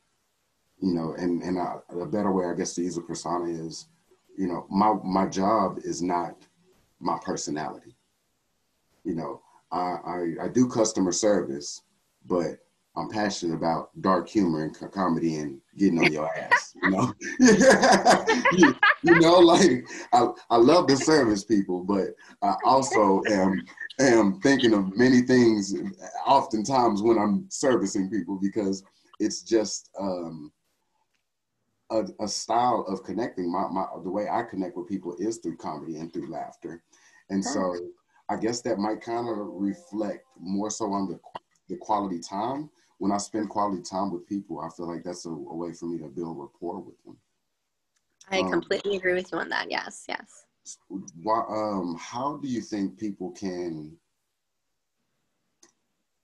[0.80, 3.88] You know and and a, better way i guess to use a persona is
[4.38, 6.36] you know my my job is not
[7.02, 7.96] my personality.
[9.04, 11.82] You know i i, I do customer service
[12.26, 12.60] but
[12.96, 16.76] I'm passionate about dark humor and comedy and getting on your ass.
[16.84, 17.14] You know,
[18.52, 22.10] you, you, know, like I, I love to service people, but
[22.42, 23.62] I also am
[24.00, 25.76] am thinking of many things
[26.26, 28.84] oftentimes when I'm servicing people because
[29.20, 30.52] it's just um,
[31.92, 33.52] a, a, style of connecting.
[33.52, 36.82] My, my the way I connect with people is through comedy and through laughter,
[37.30, 37.76] and so
[38.30, 41.20] I guess that might kind of reflect more so on the
[41.70, 45.30] the quality time when I spend quality time with people, I feel like that's a,
[45.30, 47.18] a way for me to build rapport with them.
[48.30, 49.72] I um, completely agree with you on that.
[49.72, 50.46] Yes, yes.
[51.24, 53.98] Why, um, how do you think people can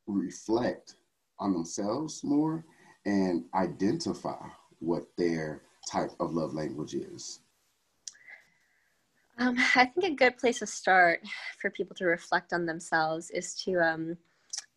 [0.06, 0.96] reflect
[1.40, 2.66] on themselves more
[3.06, 4.48] and identify
[4.80, 7.40] what their type of love language is?
[9.38, 11.22] Um, I think a good place to start
[11.60, 14.18] for people to reflect on themselves is to um,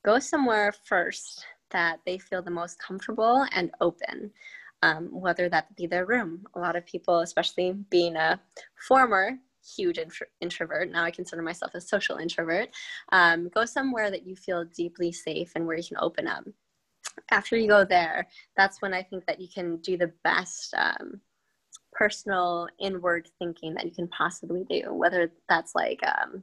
[0.09, 4.31] go somewhere first that they feel the most comfortable and open,
[4.81, 6.47] um, whether that be their room.
[6.55, 8.41] A lot of people, especially being a
[8.89, 9.37] former
[9.77, 12.71] huge intro- introvert, now I consider myself a social introvert,
[13.13, 16.45] um, go somewhere that you feel deeply safe and where you can open up.
[17.31, 21.21] After you go there, that's when I think that you can do the best um,
[21.93, 26.43] personal inward thinking that you can possibly do, whether that's like um,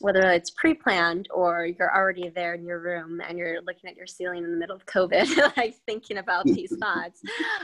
[0.00, 4.06] whether it's pre-planned or you're already there in your room and you're looking at your
[4.06, 7.20] ceiling in the middle of COVID, like thinking about these thoughts.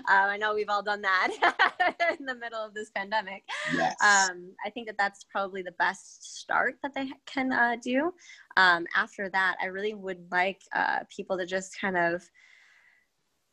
[0.08, 1.28] Um, I know we've all done that
[2.18, 3.42] in the middle of this pandemic.
[3.74, 3.94] Yes.
[4.02, 8.12] Um, I think that that's probably the best start that they can uh, do.
[8.58, 12.22] Um, after that, I really would like uh, people to just kind of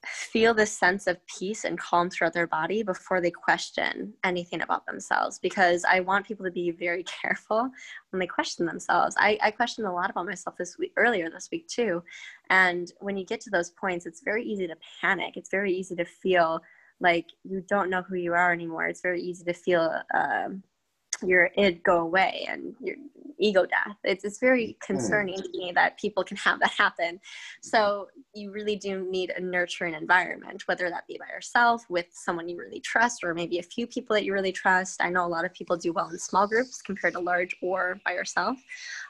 [0.06, 4.86] feel this sense of peace and calm throughout their body before they question anything about
[4.86, 7.70] themselves because i want people to be very careful
[8.12, 9.16] when they question themselves.
[9.18, 12.04] I, I questioned a lot about myself this week earlier this week too
[12.50, 15.38] and when you get to those points it's very easy to panic.
[15.38, 16.62] It's very easy to feel
[17.00, 18.88] like you don't know who you are anymore.
[18.88, 20.64] It's very easy to feel um,
[21.24, 22.98] your id go away and you're
[23.40, 23.98] ego death.
[24.04, 27.20] It's, it's very concerning to me that people can have that happen.
[27.62, 32.48] So you really do need a nurturing environment, whether that be by yourself, with someone
[32.48, 35.02] you really trust, or maybe a few people that you really trust.
[35.02, 38.00] I know a lot of people do well in small groups compared to large or
[38.06, 38.58] by yourself.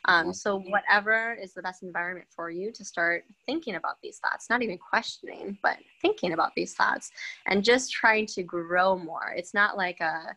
[0.06, 4.50] Um, so whatever is the best environment for you to start thinking about these thoughts,
[4.50, 7.12] not even questioning, but thinking about these thoughts
[7.48, 9.34] and just trying to grow more.
[9.36, 10.36] It's not like a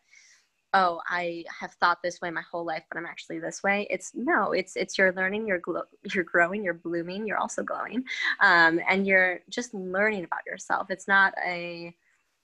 [0.74, 3.86] oh i have thought this way my whole life but i'm actually this way.
[3.90, 5.82] It's no it's it's you're learning you're glo-
[6.14, 8.04] you're growing you're blooming you're also glowing
[8.40, 10.90] um, and you're just learning about yourself.
[10.90, 11.94] It's not a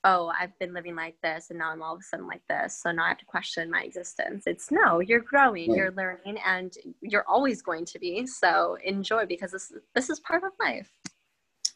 [0.05, 2.81] oh i've been living like this and now i'm all of a sudden like this
[2.83, 4.45] so now i have to question my existence.
[4.47, 5.77] It's no you're growing yeah.
[5.77, 10.43] you're learning and you're always going to be so enjoy because this this is part
[10.45, 10.91] of life.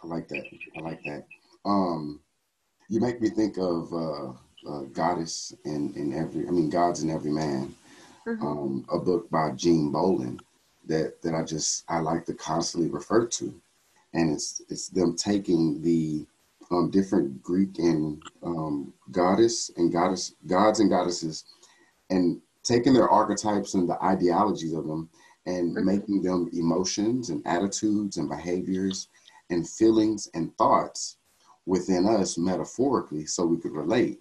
[0.02, 0.44] I like that
[0.76, 1.24] i like that.
[1.64, 2.20] Um
[2.88, 4.32] you make me think of uh
[4.68, 7.74] uh, Goddess in, in every, I mean, Gods in Every Man,
[8.26, 8.46] mm-hmm.
[8.46, 10.40] um, a book by Jean Bolen
[10.86, 13.54] that, that I just, I like to constantly refer to.
[14.14, 16.26] And it's, it's them taking the
[16.70, 21.44] um, different Greek and um, goddess and goddess, gods and goddesses
[22.10, 25.08] and taking their archetypes and the ideologies of them
[25.46, 25.86] and mm-hmm.
[25.86, 29.08] making them emotions and attitudes and behaviors
[29.50, 31.18] and feelings and thoughts
[31.66, 34.18] within us metaphorically so we could relate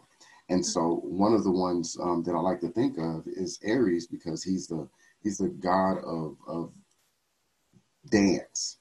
[0.50, 4.08] and so one of the ones um, that I like to think of is Ares
[4.08, 4.88] because he's the
[5.22, 6.72] he's the god of of
[8.10, 8.78] dance.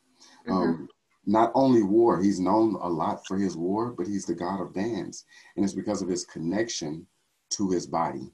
[0.46, 0.52] Mm-hmm.
[0.52, 0.88] Um,
[1.26, 4.74] not only war, he's known a lot for his war, but he's the god of
[4.74, 5.24] dance,
[5.56, 7.06] and it's because of his connection
[7.50, 8.30] to his body.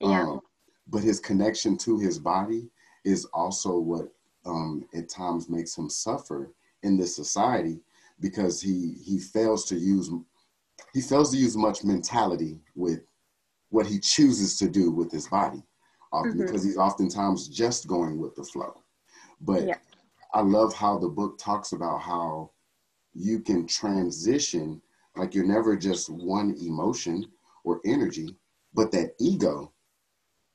[0.00, 0.22] Yeah.
[0.22, 0.40] Um,
[0.88, 2.70] but his connection to his body
[3.04, 4.08] is also what
[4.46, 7.80] um, at times makes him suffer in this society
[8.20, 10.10] because he he fails to use
[10.92, 13.00] he fails to use much mentality with
[13.70, 15.62] what he chooses to do with his body,
[16.12, 16.42] often mm-hmm.
[16.42, 18.82] because he's oftentimes just going with the flow.
[19.40, 19.78] But yeah.
[20.32, 22.50] I love how the book talks about how
[23.12, 24.80] you can transition,
[25.16, 27.24] like you're never just one emotion
[27.64, 28.36] or energy,
[28.74, 29.72] but that ego,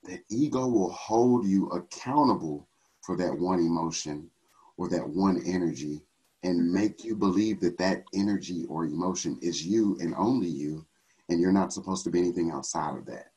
[0.03, 2.67] that ego will hold you accountable
[3.01, 4.29] for that one emotion
[4.77, 6.01] or that one energy
[6.43, 10.85] and make you believe that that energy or emotion is you and only you,
[11.29, 13.31] and you're not supposed to be anything outside of that.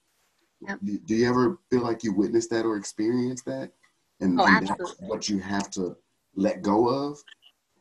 [0.69, 0.79] Yep.
[1.07, 3.73] Do, you ever feel like you witnessed that or experienced that?
[4.21, 5.97] And, oh, and that's what you have to
[6.37, 7.19] let go of?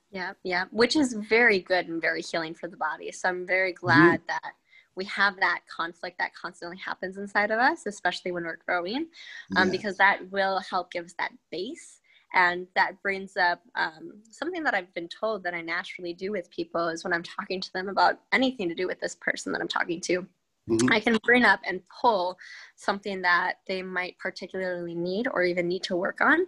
[0.09, 3.11] Yeah, yeah, which is very good and very healing for the body.
[3.11, 4.27] So I'm very glad mm-hmm.
[4.27, 4.53] that
[4.95, 9.07] we have that conflict that constantly happens inside of us, especially when we're growing,
[9.55, 12.00] um, because that will help give us that base
[12.33, 16.49] and that brings up um, something that I've been told that I naturally do with
[16.49, 19.61] people is when I'm talking to them about anything to do with this person that
[19.61, 20.25] I'm talking to.
[20.69, 20.91] Mm-hmm.
[20.91, 22.37] I can bring up and pull
[22.75, 26.45] something that they might particularly need or even need to work on.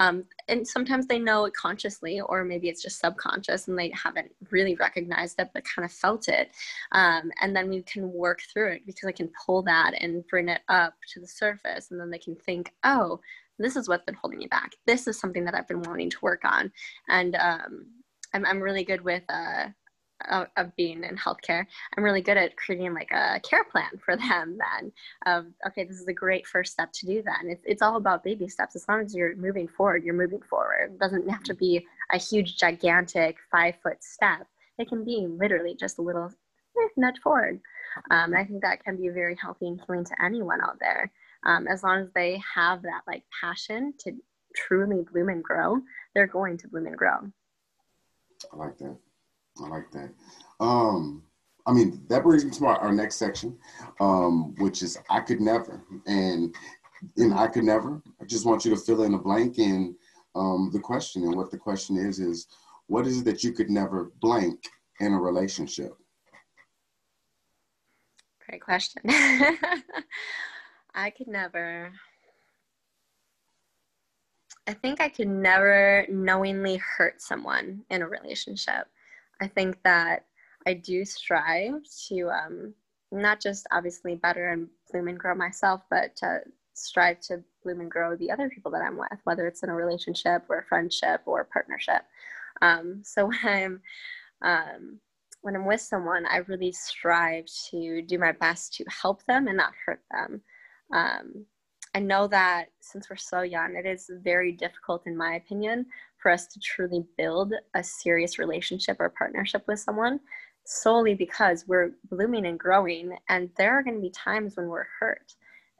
[0.00, 4.30] Um, and sometimes they know it consciously, or maybe it's just subconscious and they haven't
[4.50, 6.50] really recognized it, but kind of felt it.
[6.92, 10.50] Um, and then we can work through it because I can pull that and bring
[10.50, 11.90] it up to the surface.
[11.90, 13.20] And then they can think, oh,
[13.58, 14.72] this is what's been holding me back.
[14.86, 16.72] This is something that I've been wanting to work on.
[17.08, 17.86] And um,
[18.32, 19.66] I'm, I'm really good with, uh,
[20.56, 21.66] of, being in healthcare.
[21.96, 24.92] I'm really good at creating like a care plan for them then
[25.26, 27.40] of, okay, this is a great first step to do that.
[27.42, 28.76] And it's, it's all about baby steps.
[28.76, 30.92] As long as you're moving forward, you're moving forward.
[30.92, 34.46] It doesn't have to be a huge, gigantic five foot step.
[34.78, 36.30] It can be literally just a little
[36.80, 37.60] eh, nudge forward.
[38.10, 41.12] Um, and I think that can be very healthy and healing to anyone out there
[41.44, 44.12] um, as long as they have that like passion to
[44.54, 45.78] truly bloom and grow
[46.14, 47.18] they're going to bloom and grow.
[48.52, 48.96] I like that.
[49.62, 50.10] I like that.
[50.60, 51.22] Um
[51.66, 53.56] i mean that brings me to our, our next section
[53.98, 55.82] um which is i could never.
[56.06, 56.54] And
[57.16, 58.02] in i could never.
[58.20, 59.96] I just want you to fill in a blank in
[60.34, 61.24] um, the question.
[61.24, 62.46] And what the question is is
[62.86, 64.60] what is it that you could never blank
[65.00, 65.92] in a relationship?
[68.46, 69.02] Great question
[70.94, 71.92] I could never.
[74.66, 78.86] I think I could never knowingly hurt someone in a relationship.
[79.40, 80.24] I think that
[80.66, 82.74] I do strive to um,
[83.12, 86.40] not just obviously better and bloom and grow myself, but to
[86.72, 89.74] strive to bloom and grow the other people that I'm with, whether it's in a
[89.74, 92.02] relationship or a friendship or a partnership.
[92.62, 93.80] Um, so when I'm
[94.42, 95.00] um,
[95.42, 99.58] when I'm with someone, I really strive to do my best to help them and
[99.58, 100.40] not hurt them.
[100.92, 101.46] Um,
[101.94, 105.86] I know that since we're so young, it is very difficult, in my opinion,
[106.18, 110.18] for us to truly build a serious relationship or partnership with someone
[110.66, 113.16] solely because we're blooming and growing.
[113.28, 115.34] And there are going to be times when we're hurt.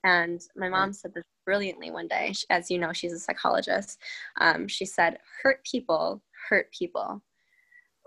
[0.04, 2.32] And my mom said this brilliantly one day.
[2.50, 3.98] As you know, she's a psychologist.
[4.40, 7.22] Um, she said, "Hurt people hurt people."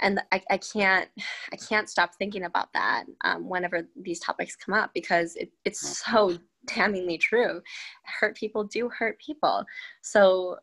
[0.02, 1.10] and I, I can't
[1.52, 6.00] I can't stop thinking about that um, whenever these topics come up because it, it's
[6.06, 6.38] so
[6.68, 7.62] damningly true.
[8.04, 9.66] Hurt people do hurt people.
[10.02, 10.58] So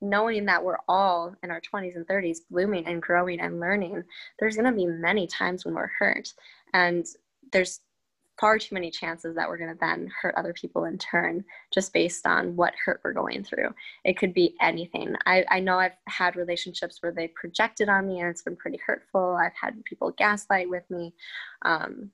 [0.00, 4.02] knowing that we're all in our 20s and 30s blooming and growing and learning,
[4.38, 6.32] there's going to be many times when we're hurt,
[6.74, 7.06] and
[7.52, 7.80] there's
[8.38, 11.92] far too many chances that we're going to then hurt other people in turn just
[11.92, 13.68] based on what hurt we're going through.
[14.04, 15.16] It could be anything.
[15.26, 18.78] I, I know i've had relationships where they projected on me and it's been pretty
[18.86, 19.36] hurtful.
[19.40, 21.14] I've had people gaslight with me.
[21.62, 22.10] Um,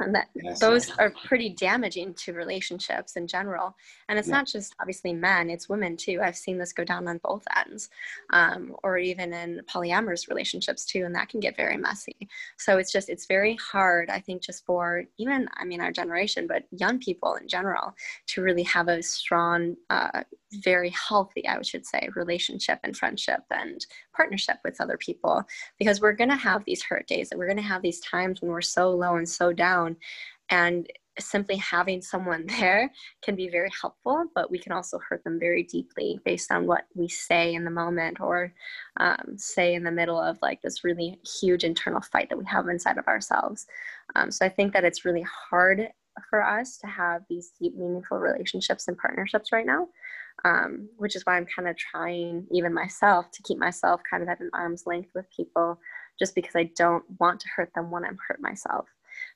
[0.00, 0.60] and that yes.
[0.60, 3.74] those are pretty damaging to relationships in general
[4.08, 4.36] and it's yeah.
[4.36, 7.90] not just obviously men it's women too i've seen this go down on both ends
[8.32, 12.16] um, or even in polyamorous relationships too and that can get very messy
[12.56, 16.46] so it's just it's very hard i think just for even i mean our generation
[16.46, 17.94] but young people in general
[18.26, 20.22] to really have a strong uh,
[20.62, 25.42] very healthy i should say relationship and friendship and partnership with other people
[25.78, 28.40] because we're going to have these hurt days and we're going to have these times
[28.40, 29.87] when we're so low and so down
[30.50, 30.86] and
[31.18, 32.90] simply having someone there
[33.22, 36.84] can be very helpful but we can also hurt them very deeply based on what
[36.94, 38.52] we say in the moment or
[39.00, 42.68] um, say in the middle of like this really huge internal fight that we have
[42.68, 43.66] inside of ourselves
[44.16, 45.88] um, so i think that it's really hard
[46.30, 49.86] for us to have these deep meaningful relationships and partnerships right now
[50.44, 54.28] um, which is why I'm kind of trying, even myself, to keep myself kind of
[54.28, 55.80] at an arm's length with people
[56.18, 58.86] just because I don't want to hurt them when I'm hurt myself.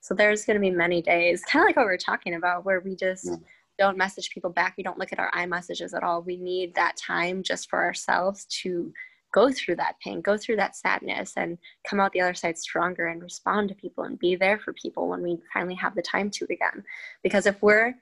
[0.02, 2.64] So there's going to be many days, kind of like what we are talking about,
[2.64, 3.36] where we just yeah.
[3.78, 4.74] don't message people back.
[4.76, 6.22] We don't look at our iMessages at all.
[6.22, 8.92] We need that time just for ourselves to
[9.32, 11.56] go through that pain, go through that sadness, and
[11.88, 15.08] come out the other side stronger and respond to people and be there for people
[15.08, 16.82] when we finally have the time to again.
[17.22, 17.94] Because if we're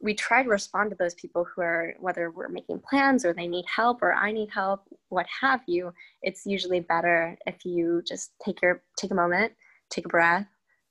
[0.00, 3.46] we try to respond to those people who are whether we're making plans or they
[3.46, 5.90] need help or i need help what have you
[6.22, 9.50] it's usually better if you just take your take a moment
[9.88, 10.46] take a breath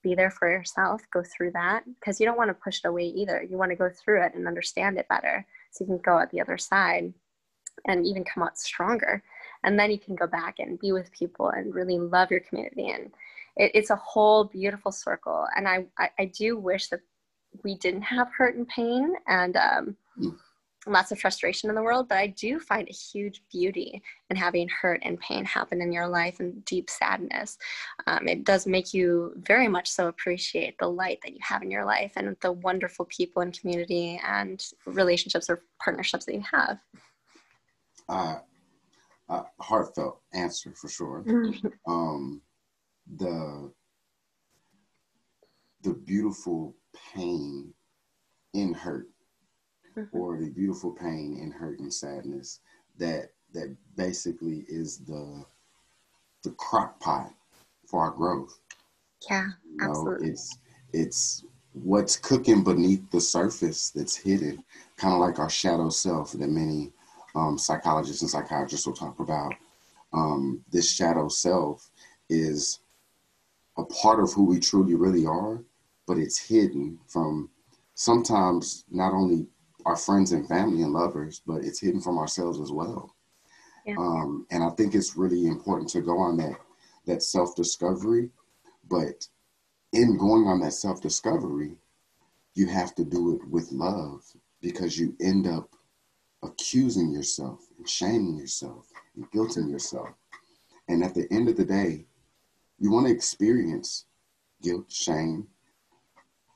[0.05, 3.05] be there for yourself go through that because you don't want to push it away
[3.05, 3.41] either.
[3.41, 6.29] You want to go through it and understand it better so you can go out
[6.29, 7.11] the other side
[7.87, 9.23] and even come out stronger.
[9.63, 12.89] And then you can go back and be with people and really love your community
[12.89, 13.11] and
[13.57, 15.47] it, it's a whole beautiful circle.
[15.57, 16.99] And I, I, I do wish that
[17.63, 20.37] we didn't have hurt and pain and um, mm.
[20.87, 24.69] Lots of frustration in the world, but I do find a huge beauty in having
[24.69, 27.57] hurt and pain happen in your life and deep sadness.
[28.07, 31.71] Um, it does make you very much so appreciate the light that you have in
[31.71, 36.79] your life and the wonderful people and community and relationships or partnerships that you have.
[38.07, 38.37] Uh,
[39.29, 41.25] uh, heartfelt answer for sure.
[41.87, 42.41] um,
[43.17, 43.71] the
[45.83, 46.75] the beautiful
[47.13, 47.73] pain
[48.53, 49.07] in hurt.
[50.11, 52.59] Or the beautiful pain and hurt and sadness
[52.97, 55.43] that that basically is the
[56.43, 57.33] the crock pot
[57.87, 58.59] for our growth.
[59.29, 60.29] Yeah, you know, absolutely.
[60.29, 60.57] It's
[60.93, 64.63] it's what's cooking beneath the surface that's hidden,
[64.97, 66.91] kind of like our shadow self that many
[67.35, 69.53] um, psychologists and psychiatrists will talk about.
[70.13, 71.89] Um, this shadow self
[72.29, 72.79] is
[73.77, 75.61] a part of who we truly really are,
[76.07, 77.49] but it's hidden from
[77.95, 79.47] sometimes not only
[79.85, 83.15] our friends and family and lovers, but it's hidden from ourselves as well.
[83.85, 83.95] Yeah.
[83.97, 86.57] Um, and I think it's really important to go on that
[87.05, 88.31] that self discovery,
[88.89, 89.27] but
[89.93, 91.77] in going on that self discovery,
[92.55, 94.23] you have to do it with love
[94.61, 95.69] because you end up
[96.41, 100.09] accusing yourself and shaming yourself and guilting yourself.
[100.87, 102.05] And at the end of the day,
[102.79, 104.05] you want to experience
[104.61, 105.47] guilt, shame,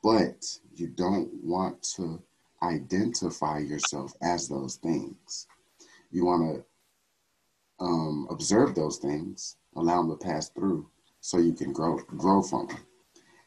[0.02, 2.22] but you don't want to
[2.62, 5.46] identify yourself as those things.
[6.10, 10.88] You want to um, observe those things, allow them to pass through,
[11.20, 12.78] so you can grow grow from them.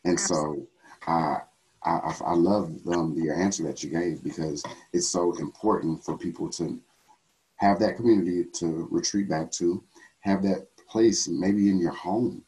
[0.06, 0.68] And so,
[1.08, 1.42] I
[1.86, 6.50] I, I love um, the answer that you gave because it's so important for people
[6.52, 6.80] to
[7.58, 9.84] have that community to retreat back to,
[10.22, 12.44] have that place maybe in your home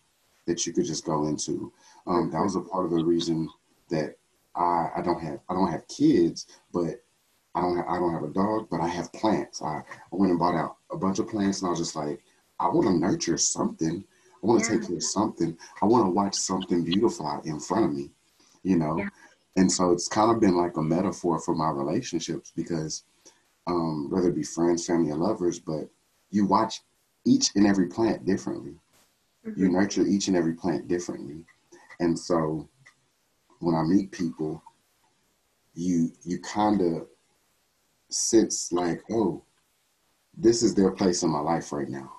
[0.45, 1.72] that you could just go into.
[2.07, 3.49] Um, that was a part of the reason
[3.89, 4.16] that
[4.55, 7.03] I, I don't have I don't have kids, but
[7.55, 9.61] I don't have, I don't have a dog, but I have plants.
[9.61, 12.21] I, I went and bought out a bunch of plants, and I was just like,
[12.59, 14.03] I want to nurture something.
[14.43, 14.79] I want to yeah.
[14.79, 15.57] take care of something.
[15.81, 18.11] I want to watch something beautiful out in front of me,
[18.63, 18.97] you know.
[18.97, 19.09] Yeah.
[19.55, 23.03] And so it's kind of been like a metaphor for my relationships because
[23.67, 25.89] um, whether it be friends, family, or lovers, but
[26.29, 26.81] you watch
[27.25, 28.75] each and every plant differently.
[29.45, 29.61] Mm-hmm.
[29.61, 31.45] You nurture each and every plant differently.
[32.01, 32.67] And so
[33.59, 34.63] when I meet people,
[35.73, 37.07] you you kind of
[38.09, 39.43] sense like, oh,
[40.37, 42.11] this is their place in my life right now.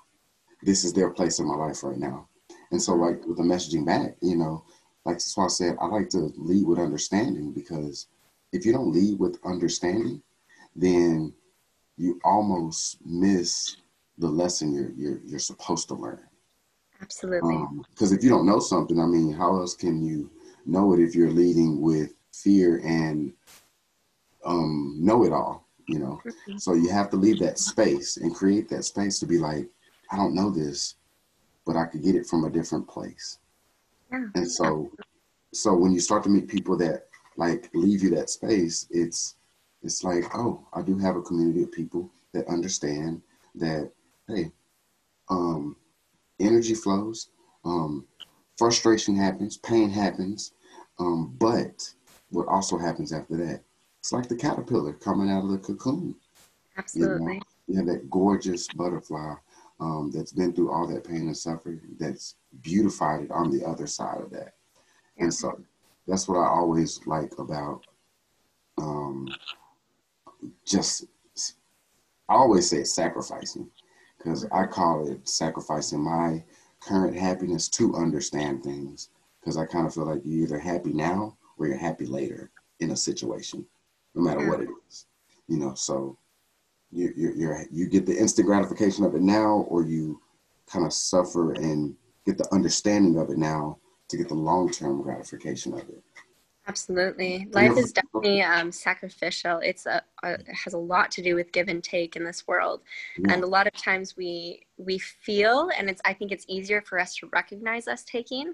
[0.63, 2.27] This is their place in my life right now.
[2.71, 4.63] And so, like with the messaging back, you know,
[5.05, 8.07] like that's why I said I like to lead with understanding because
[8.51, 10.21] if you don't lead with understanding,
[10.75, 11.33] then
[11.97, 13.77] you almost miss
[14.17, 16.19] the lesson you're you're, you're supposed to learn.
[17.01, 17.57] Absolutely.
[17.91, 20.31] Because um, if you don't know something, I mean, how else can you
[20.67, 23.33] know it if you're leading with fear and
[24.45, 25.67] um, know it all?
[25.87, 26.57] You know, mm-hmm.
[26.57, 29.69] so you have to leave that space and create that space to be like,
[30.11, 30.95] I don't know this,
[31.65, 33.39] but I could get it from a different place.
[34.11, 34.25] Yeah.
[34.35, 34.91] And so,
[35.53, 37.07] so when you start to meet people that
[37.37, 39.35] like leave you that space, it's
[39.83, 43.21] it's like, oh, I do have a community of people that understand
[43.55, 43.91] that,
[44.27, 44.51] hey,
[45.29, 45.75] um,
[46.39, 47.29] energy flows,
[47.63, 48.05] um,
[48.57, 50.51] frustration happens, pain happens,
[50.99, 51.93] um, but
[52.29, 53.61] what also happens after that?
[53.99, 56.15] It's like the caterpillar coming out of the cocoon.
[56.77, 57.41] Absolutely.
[57.67, 59.35] You, know, that gorgeous butterfly
[59.79, 63.87] um, that's been through all that pain and suffering that's beautified it on the other
[63.87, 64.53] side of that.
[65.17, 65.59] And so
[66.07, 67.85] that's what I always like about
[68.77, 69.27] um,
[70.65, 71.05] just,
[72.29, 73.69] I always say sacrificing
[74.17, 76.43] because I call it sacrificing my
[76.79, 79.09] current happiness to understand things
[79.47, 82.91] because I kind of feel like you're either happy now or you're happy later in
[82.91, 83.65] a situation,
[84.13, 85.05] no matter what it is,
[85.47, 85.73] you know.
[85.73, 86.17] So
[86.91, 90.19] you you you're, you get the instant gratification of it now, or you
[90.69, 91.95] kind of suffer and
[92.25, 93.77] get the understanding of it now
[94.09, 96.03] to get the long term gratification of it.
[96.67, 97.47] Absolutely.
[97.53, 99.59] Life is definitely um, sacrificial.
[99.59, 102.45] It's a, a, it has a lot to do with give and take in this
[102.45, 102.81] world.
[103.17, 103.33] Yeah.
[103.33, 106.99] And a lot of times we we feel and it's I think it's easier for
[106.99, 108.53] us to recognize us taking,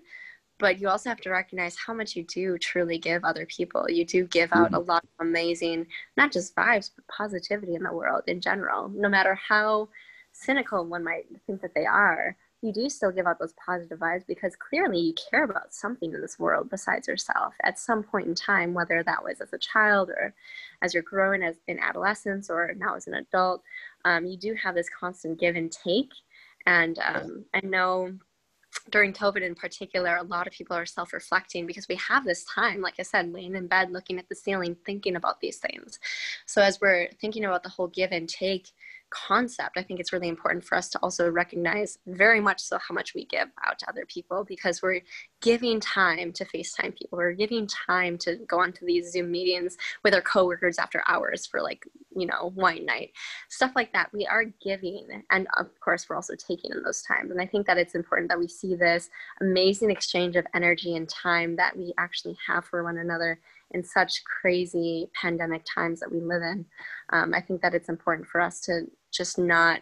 [0.64, 3.86] but you also have to recognize how much you do truly give other people.
[3.90, 4.76] You do give out mm-hmm.
[4.76, 8.88] a lot of amazing not just vibes, but positivity in the world in general.
[8.88, 9.90] No matter how
[10.32, 14.26] cynical one might think that they are, you do still give out those positive vibes
[14.26, 18.34] because clearly you care about something in this world besides yourself at some point in
[18.34, 20.34] time, whether that was as a child or
[20.82, 23.62] as you're growing as in adolescence or now as an adult.
[24.06, 26.14] Um, you do have this constant give and take.
[26.66, 28.14] And um, I know
[28.90, 32.44] during COVID in particular, a lot of people are self reflecting because we have this
[32.46, 36.00] time, like I said, laying in bed, looking at the ceiling, thinking about these things.
[36.46, 38.72] So, as we're thinking about the whole give and take,
[39.14, 42.94] concept, I think it's really important for us to also recognize very much so how
[42.94, 45.02] much we give out to other people because we're
[45.42, 47.18] giving time to FaceTime people.
[47.18, 51.62] We're giving time to go onto these Zoom meetings with our coworkers after hours for
[51.62, 51.86] like,
[52.16, 53.12] you know, wine night,
[53.50, 54.12] stuff like that.
[54.14, 55.24] We are giving.
[55.30, 57.30] And of course, we're also taking in those times.
[57.30, 59.10] And I think that it's important that we see this
[59.42, 63.40] amazing exchange of energy and time that we actually have for one another
[63.72, 66.66] in such crazy pandemic times that we live in.
[67.12, 68.84] Um, I think that it's important for us to
[69.14, 69.82] just not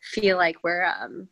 [0.00, 1.28] feel like we're, um,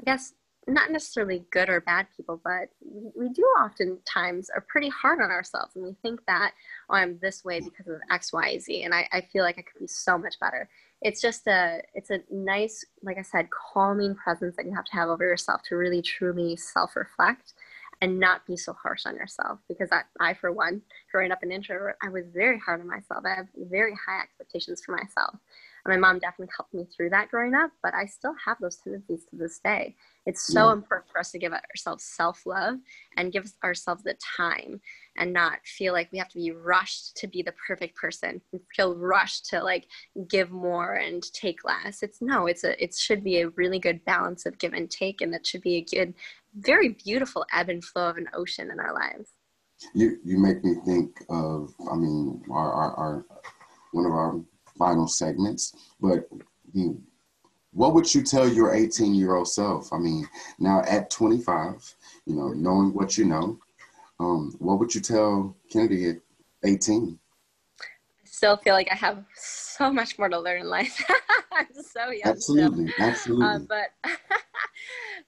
[0.00, 0.34] I guess,
[0.68, 5.74] not necessarily good or bad people, but we do oftentimes are pretty hard on ourselves
[5.74, 6.52] and we think that,
[6.88, 9.62] oh, I'm this way because of X, Y, Z, and I, I feel like I
[9.62, 10.68] could be so much better.
[11.00, 14.92] It's just a, it's a nice, like I said, calming presence that you have to
[14.92, 17.54] have over yourself to really truly self-reflect
[18.02, 21.52] and not be so harsh on yourself because I, I for one growing up an
[21.52, 25.36] introvert i was very hard on myself i have very high expectations for myself
[25.84, 28.76] and my mom definitely helped me through that growing up but i still have those
[28.76, 29.94] tendencies to this day.
[30.24, 30.74] It's so yeah.
[30.74, 32.76] important for us to give ourselves self-love
[33.16, 34.80] and give ourselves the time
[35.16, 38.40] and not feel like we have to be rushed to be the perfect person
[38.74, 39.86] feel rushed to like
[40.28, 42.02] give more and take less.
[42.02, 45.20] It's no it's a it should be a really good balance of give and take
[45.20, 46.14] and it should be a good
[46.54, 49.30] very beautiful ebb and flow of an ocean in our lives.
[49.94, 53.26] You you make me think of i mean our our, our
[53.92, 54.40] one of our
[54.78, 56.28] final segments but
[56.72, 57.00] you
[57.74, 60.26] what would you tell your 18 year old self i mean
[60.58, 61.94] now at 25
[62.26, 63.58] you know knowing what you know
[64.22, 66.20] um, what would you tell Kennady at
[66.64, 67.18] 18?
[67.80, 67.84] I
[68.24, 71.02] still feel like I have so much more to learn in life.
[71.52, 72.20] I'm so young.
[72.24, 73.06] Absolutely, still.
[73.08, 73.46] absolutely.
[73.46, 73.90] Um, but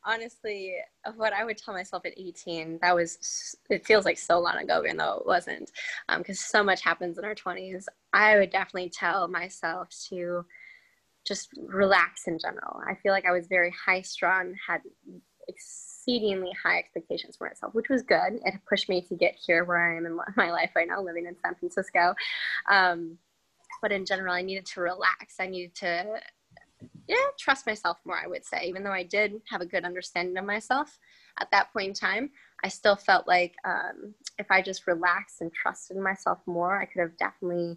[0.05, 0.77] honestly,
[1.17, 4.83] what I would tell myself at 18, that was, it feels like so long ago,
[4.85, 5.71] even though it wasn't,
[6.19, 7.87] because um, so much happens in our 20s.
[8.13, 10.45] I would definitely tell myself to
[11.27, 12.81] just relax in general.
[12.87, 14.83] I feel like I was very high strung, had
[15.49, 18.41] exceedingly high expectations for myself, which was good.
[18.45, 21.27] It pushed me to get here where I am in my life right now, living
[21.27, 22.15] in San Francisco.
[22.71, 23.19] Um,
[23.83, 25.37] but in general, I needed to relax.
[25.41, 26.21] I needed to,
[27.09, 28.65] yeah, trust myself more, I would say.
[28.67, 30.99] Even though I did have a good understanding of myself
[31.41, 32.31] at that point in time,
[32.63, 37.01] I still felt like um, if I just relaxed and trusted myself more, I could
[37.01, 37.77] have definitely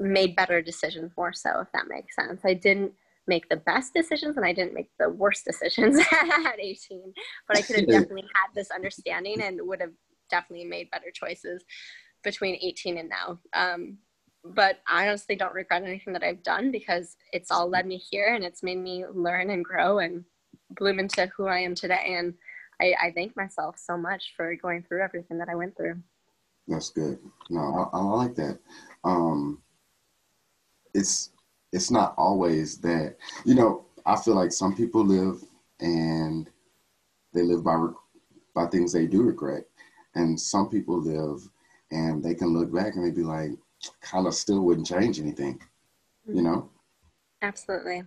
[0.00, 2.40] made better decisions more so, if that makes sense.
[2.44, 2.92] I didn't
[3.26, 7.12] make the best decisions and I didn't make the worst decisions at 18,
[7.46, 9.92] but I could have definitely had this understanding and would have
[10.30, 11.64] definitely made better choices
[12.24, 13.38] between 18 and now.
[13.52, 13.98] Um,
[14.44, 18.34] but I honestly don't regret anything that I've done because it's all led me here
[18.34, 20.24] and it's made me learn and grow and
[20.70, 22.16] bloom into who I am today.
[22.18, 22.34] And
[22.80, 25.96] I, I thank myself so much for going through everything that I went through.
[26.66, 27.18] That's good.
[27.50, 28.58] No, I, I like that.
[29.04, 29.62] Um,
[30.94, 31.30] it's
[31.72, 33.84] it's not always that you know.
[34.06, 35.42] I feel like some people live
[35.80, 36.48] and
[37.34, 37.76] they live by
[38.54, 39.64] by things they do regret,
[40.14, 41.48] and some people live
[41.90, 43.52] and they can look back and they be like,
[44.00, 45.60] kind of still wouldn't change anything,
[46.26, 46.70] you know?
[47.42, 48.02] Absolutely.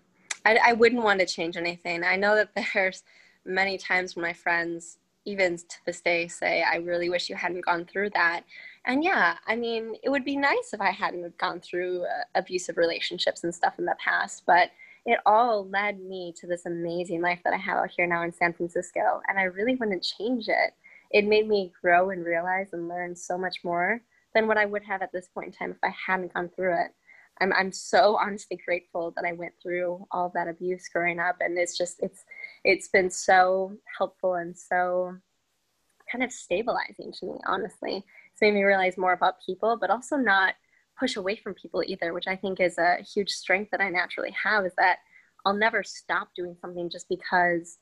[0.45, 2.03] I, I wouldn't want to change anything.
[2.03, 3.03] I know that there's
[3.45, 7.65] many times when my friends, even to this day, say, I really wish you hadn't
[7.65, 8.43] gone through that.
[8.85, 12.77] And yeah, I mean, it would be nice if I hadn't gone through uh, abusive
[12.77, 14.71] relationships and stuff in the past, but
[15.05, 18.31] it all led me to this amazing life that I have out here now in
[18.31, 19.21] San Francisco.
[19.27, 20.73] And I really wouldn't change it.
[21.11, 24.01] It made me grow and realize and learn so much more
[24.33, 26.73] than what I would have at this point in time if I hadn't gone through
[26.81, 26.91] it.
[27.39, 31.57] I'm I'm so honestly grateful that I went through all that abuse growing up, and
[31.57, 32.23] it's just it's
[32.63, 35.15] it's been so helpful and so
[36.11, 37.33] kind of stabilizing to me.
[37.47, 40.55] Honestly, it's made me realize more about people, but also not
[40.99, 44.35] push away from people either, which I think is a huge strength that I naturally
[44.43, 44.65] have.
[44.65, 44.97] Is that
[45.45, 47.77] I'll never stop doing something just because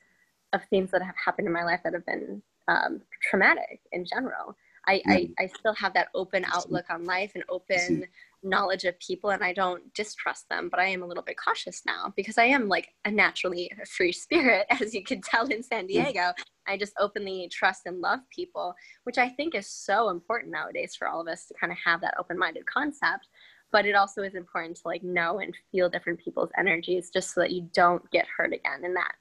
[0.53, 4.55] of things that have happened in my life that have been um, traumatic in general.
[4.87, 8.05] I, I, I still have that open outlook on life and open
[8.43, 11.81] knowledge of people and I don't distrust them, but I am a little bit cautious
[11.85, 15.87] now because I am like a naturally free spirit, as you can tell in San
[15.87, 16.31] Diego.
[16.67, 21.07] I just openly trust and love people, which I think is so important nowadays for
[21.07, 23.27] all of us to kind of have that open minded concept.
[23.71, 27.41] But it also is important to like know and feel different people's energies just so
[27.41, 29.11] that you don't get hurt again in that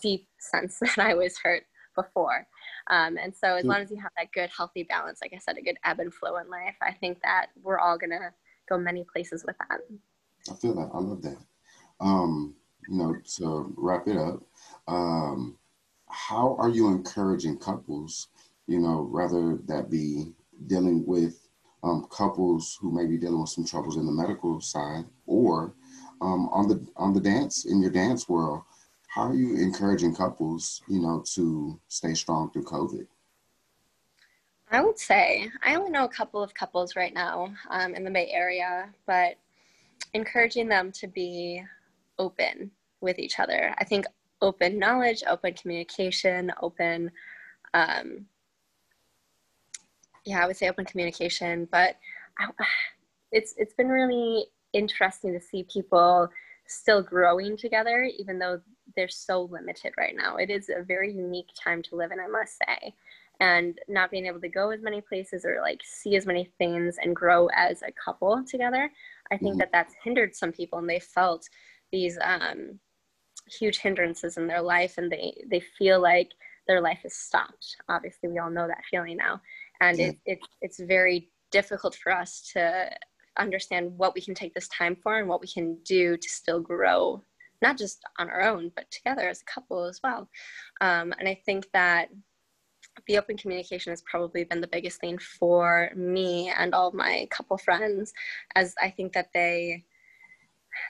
[0.00, 2.46] deep sense that I was hurt before.
[2.90, 5.56] Um, and so as long as you have that good, healthy balance, like I said,
[5.56, 8.32] a good ebb and flow in life, I think that we're all going to
[8.68, 9.78] go many places with that.
[10.50, 10.90] I feel that.
[10.92, 11.38] I love that.
[12.00, 12.56] Um,
[12.88, 14.42] you know, to wrap it up,
[14.88, 15.56] um,
[16.08, 18.28] how are you encouraging couples,
[18.66, 20.32] you know, rather that be
[20.66, 21.46] dealing with
[21.84, 25.74] um, couples who may be dealing with some troubles in the medical side or
[26.20, 28.62] um, on the on the dance in your dance world
[29.10, 33.08] how are you encouraging couples, you know, to stay strong through COVID?
[34.70, 38.10] I would say I only know a couple of couples right now um, in the
[38.10, 39.34] Bay Area, but
[40.14, 41.60] encouraging them to be
[42.20, 43.74] open with each other.
[43.78, 44.06] I think
[44.40, 47.10] open knowledge, open communication, open,
[47.74, 48.26] um,
[50.24, 51.66] yeah, I would say open communication.
[51.72, 51.96] But
[52.38, 52.48] I,
[53.32, 56.28] it's it's been really interesting to see people
[56.70, 58.60] still growing together, even though
[58.96, 60.36] they're so limited right now.
[60.36, 62.94] It is a very unique time to live in, I must say.
[63.40, 66.96] And not being able to go as many places or like see as many things
[67.02, 68.90] and grow as a couple together,
[69.30, 69.58] I think mm-hmm.
[69.60, 71.48] that that's hindered some people and they felt
[71.90, 72.78] these um,
[73.48, 76.30] huge hindrances in their life and they, they feel like
[76.66, 77.76] their life is stopped.
[77.88, 79.40] Obviously, we all know that feeling now.
[79.80, 80.06] And yeah.
[80.08, 82.90] it, it, it's very difficult for us to
[83.38, 86.60] understand what we can take this time for and what we can do to still
[86.60, 87.22] grow
[87.62, 90.28] not just on our own, but together as a couple as well.
[90.80, 92.08] Um, and I think that
[93.06, 97.56] the open communication has probably been the biggest thing for me and all my couple
[97.58, 98.12] friends,
[98.54, 99.84] as I think that they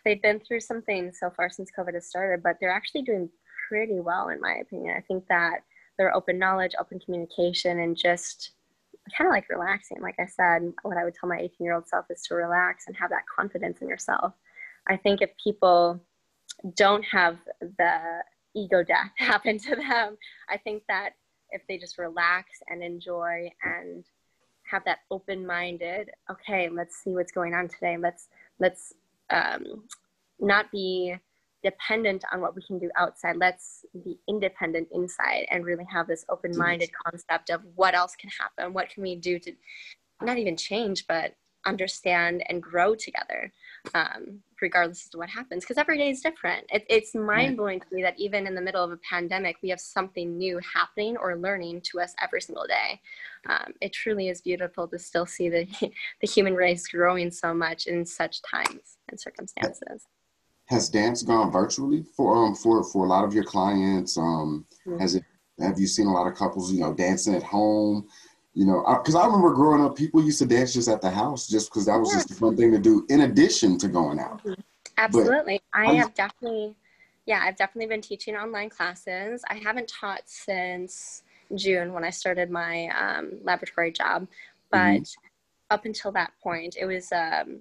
[0.04, 3.28] they've been through something so far since COVID has started, but they're actually doing
[3.68, 4.96] pretty well in my opinion.
[4.96, 5.60] I think that
[5.98, 8.52] their open knowledge, open communication, and just
[9.16, 10.00] kind of like relaxing.
[10.00, 12.84] Like I said, what I would tell my 18 year old self is to relax
[12.86, 14.34] and have that confidence in yourself.
[14.88, 16.00] I think if people
[16.76, 18.22] don't have the
[18.54, 20.16] ego death happen to them.
[20.48, 21.10] I think that
[21.50, 24.04] if they just relax and enjoy and
[24.70, 27.96] have that open-minded, okay, let's see what's going on today.
[27.96, 28.28] Let's
[28.60, 28.94] let's
[29.30, 29.84] um,
[30.38, 31.16] not be
[31.62, 33.36] dependent on what we can do outside.
[33.36, 38.72] Let's be independent inside and really have this open-minded concept of what else can happen.
[38.72, 39.52] What can we do to
[40.22, 41.34] not even change, but
[41.66, 43.52] understand and grow together
[43.94, 46.66] um, regardless of what happens because every day is different.
[46.70, 49.80] It, it's mind-blowing to me that even in the middle of a pandemic we have
[49.80, 53.00] something new happening or learning to us every single day.
[53.48, 55.66] Um, it truly is beautiful to still see the,
[56.20, 60.06] the human race growing so much in such times and circumstances.
[60.66, 64.16] Has dance gone virtually for um for for a lot of your clients?
[64.16, 65.00] Um mm-hmm.
[65.00, 65.24] has it
[65.60, 68.06] have you seen a lot of couples you know dancing at home
[68.60, 71.08] you know, because I, I, remember growing up, people used to dance just at the
[71.08, 74.18] house just because that was just a fun thing to do in addition to going
[74.18, 74.44] out.
[74.44, 74.60] Mm-hmm.
[74.98, 75.62] Absolutely.
[75.72, 76.74] But I have definitely,
[77.24, 79.42] yeah, I've definitely been teaching online classes.
[79.48, 81.22] I haven't taught since
[81.54, 84.28] June when I started my um, laboratory job,
[84.70, 85.24] but mm-hmm.
[85.70, 87.60] up until that point, it was um,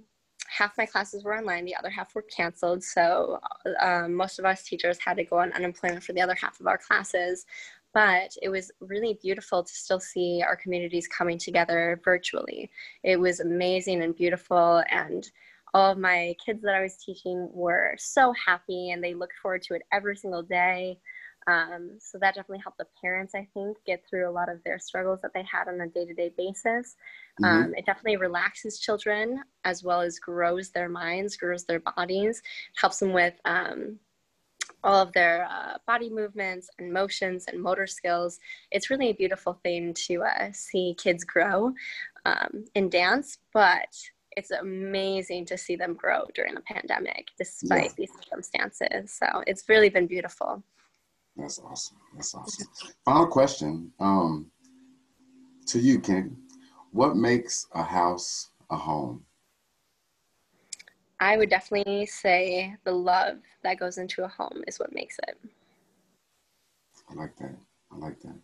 [0.49, 2.83] half my classes were online, the other half were canceled.
[2.83, 3.39] So
[3.79, 6.67] um, most of us teachers had to go on unemployment for the other half of
[6.67, 7.45] our classes.
[7.93, 12.69] But it was really beautiful to still see our communities coming together virtually.
[13.03, 14.83] It was amazing and beautiful.
[14.89, 15.29] And
[15.73, 19.63] all of my kids that I was teaching were so happy and they looked forward
[19.63, 20.99] to it every single day.
[21.47, 24.77] Um, so that definitely helped the parents, I think, get through a lot of their
[24.77, 26.95] struggles that they had on a day to day basis.
[27.41, 27.45] Mm-hmm.
[27.45, 32.41] Um, it definitely relaxes children as well as grows their minds, grows their bodies,
[32.75, 33.97] helps them with um,
[34.83, 38.39] all of their uh, body movements and motions and motor skills.
[38.71, 41.73] It's really a beautiful thing to uh, see kids grow
[42.25, 43.95] um, in dance, but
[44.37, 47.91] it's amazing to see them grow during the pandemic despite yeah.
[47.97, 49.11] these circumstances.
[49.11, 50.63] So it's really been beautiful.
[51.35, 51.97] That's awesome.
[52.15, 52.67] That's awesome.
[53.05, 54.51] Final question um,
[55.67, 56.35] to you, Kennady.
[56.91, 59.23] What makes a house a home?
[61.19, 65.37] I would definitely say the love that goes into a home is what makes it.
[67.09, 67.55] I like that.
[67.91, 68.35] I like that.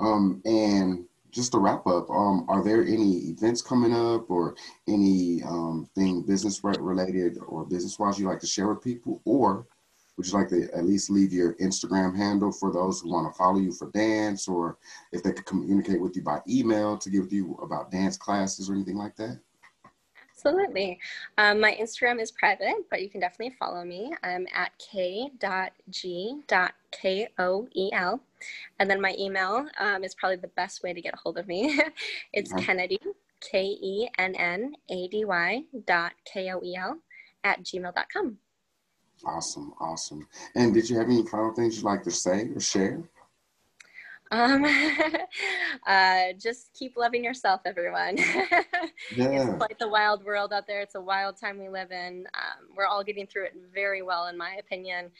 [0.00, 4.56] Um, and just to wrap up, um, are there any events coming up or
[4.88, 9.20] any um, thing business related or business wise you like to share with people?
[9.24, 9.66] Or
[10.16, 13.38] would you like to at least leave your Instagram handle for those who want to
[13.38, 14.78] follow you for dance or
[15.12, 18.74] if they could communicate with you by email to give you about dance classes or
[18.74, 19.38] anything like that?
[20.38, 21.00] Absolutely.
[21.36, 24.14] Um, my Instagram is private, but you can definitely follow me.
[24.22, 25.40] I'm at k.g.koel.
[28.78, 31.48] And then my email um, is probably the best way to get a hold of
[31.48, 31.80] me.
[32.32, 32.70] it's mm-hmm.
[32.70, 32.98] Kennady,
[33.40, 36.98] K E N N A D Y dot K O E L
[37.42, 38.38] at gmail.com.
[39.26, 40.28] Awesome, awesome.
[40.54, 43.02] And did you have any final things you'd like to say or share?
[44.30, 44.64] Um,
[45.86, 48.16] uh, just keep loving yourself, everyone.
[48.18, 48.62] yeah.
[49.16, 50.80] It's quite the wild world out there.
[50.80, 52.26] It's a wild time we live in.
[52.34, 55.10] Um, we're all getting through it very well, in my opinion.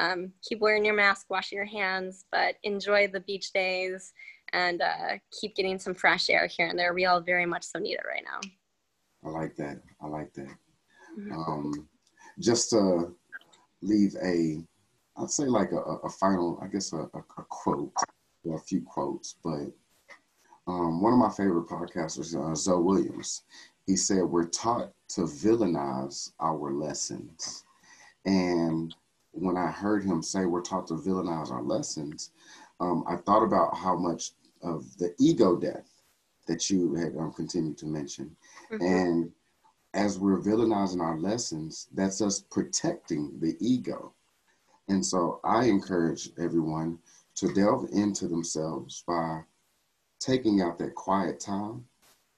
[0.00, 4.12] Um, keep wearing your mask, washing your hands, but enjoy the beach days
[4.52, 6.94] and uh, keep getting some fresh air here and there.
[6.94, 8.40] We all very much so need it right now.
[9.24, 9.80] I like that.
[10.00, 10.54] I like that.
[11.18, 11.32] Mm-hmm.
[11.32, 11.88] Um,
[12.38, 13.14] just to
[13.82, 14.62] leave a,
[15.16, 17.92] I'd say like a, a final, I guess a, a, a quote
[18.46, 19.72] a few quotes, but
[20.66, 23.42] um, one of my favorite podcasters, uh, Zoe Williams,
[23.86, 27.64] he said, We're taught to villainize our lessons.
[28.26, 28.94] And
[29.32, 32.32] when I heard him say we're taught to villainize our lessons,
[32.80, 34.32] um, I thought about how much
[34.62, 35.88] of the ego death
[36.46, 38.36] that you had um, continued to mention.
[38.70, 38.84] Mm-hmm.
[38.84, 39.32] And
[39.94, 44.12] as we're villainizing our lessons, that's us protecting the ego.
[44.88, 46.98] And so I encourage everyone
[47.38, 49.40] to delve into themselves by
[50.18, 51.84] taking out that quiet time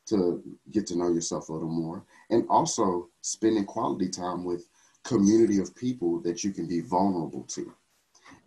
[0.07, 4.69] to get to know yourself a little more and also spending quality time with
[5.05, 7.73] community of people that you can be vulnerable to.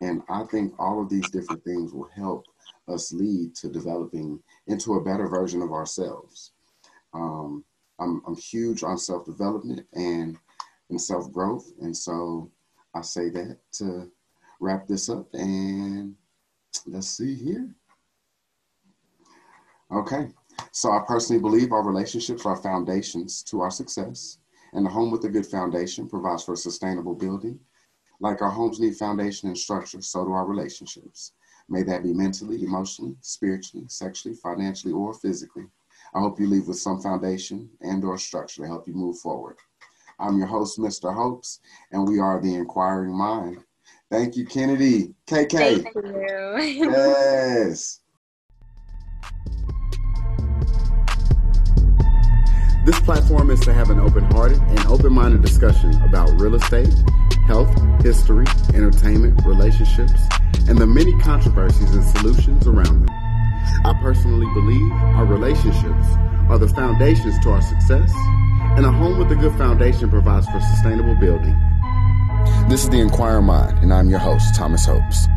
[0.01, 2.45] And i think all of these different things will help
[2.87, 6.51] us lead to developing into a better version of ourselves.
[7.13, 7.63] Um,
[7.99, 10.37] I'm, I'm huge on self-development and,
[10.89, 11.71] and self-growth.
[11.81, 12.51] And so
[12.95, 14.11] i say that to
[14.59, 16.15] wrap this up and
[16.85, 17.69] let's see here.
[19.91, 20.29] Okay,
[20.71, 24.39] so I personally believe our relationships are foundations to our success,
[24.73, 27.59] and a home with a good foundation provides for a sustainable building.
[28.19, 31.33] Like our homes need foundation and structure, so do our relationships.
[31.69, 35.67] May that be mentally, emotionally, spiritually, sexually, financially, or physically.
[36.13, 39.57] I hope you leave with some foundation and or structure to help you move forward.
[40.19, 41.13] I'm your host, Mr.
[41.13, 41.59] Hopes,
[41.91, 43.63] and we are the Inquiring Mind.
[44.13, 45.11] Thank you, Kennady.
[45.25, 45.51] KK.
[45.51, 46.91] Thank you.
[46.91, 47.99] yes.
[52.85, 56.93] This platform is to have an open hearted and open minded discussion about real estate,
[57.47, 58.45] health, history,
[58.75, 60.21] entertainment, relationships,
[60.67, 63.09] and the many controversies and solutions around them.
[63.09, 66.05] I personally believe our relationships
[66.49, 68.13] are the foundations to our success,
[68.77, 71.59] and a home with a good foundation provides for sustainable building
[72.69, 75.27] this is the Inquirer Mind, and I'm your host, Thomas Hopes.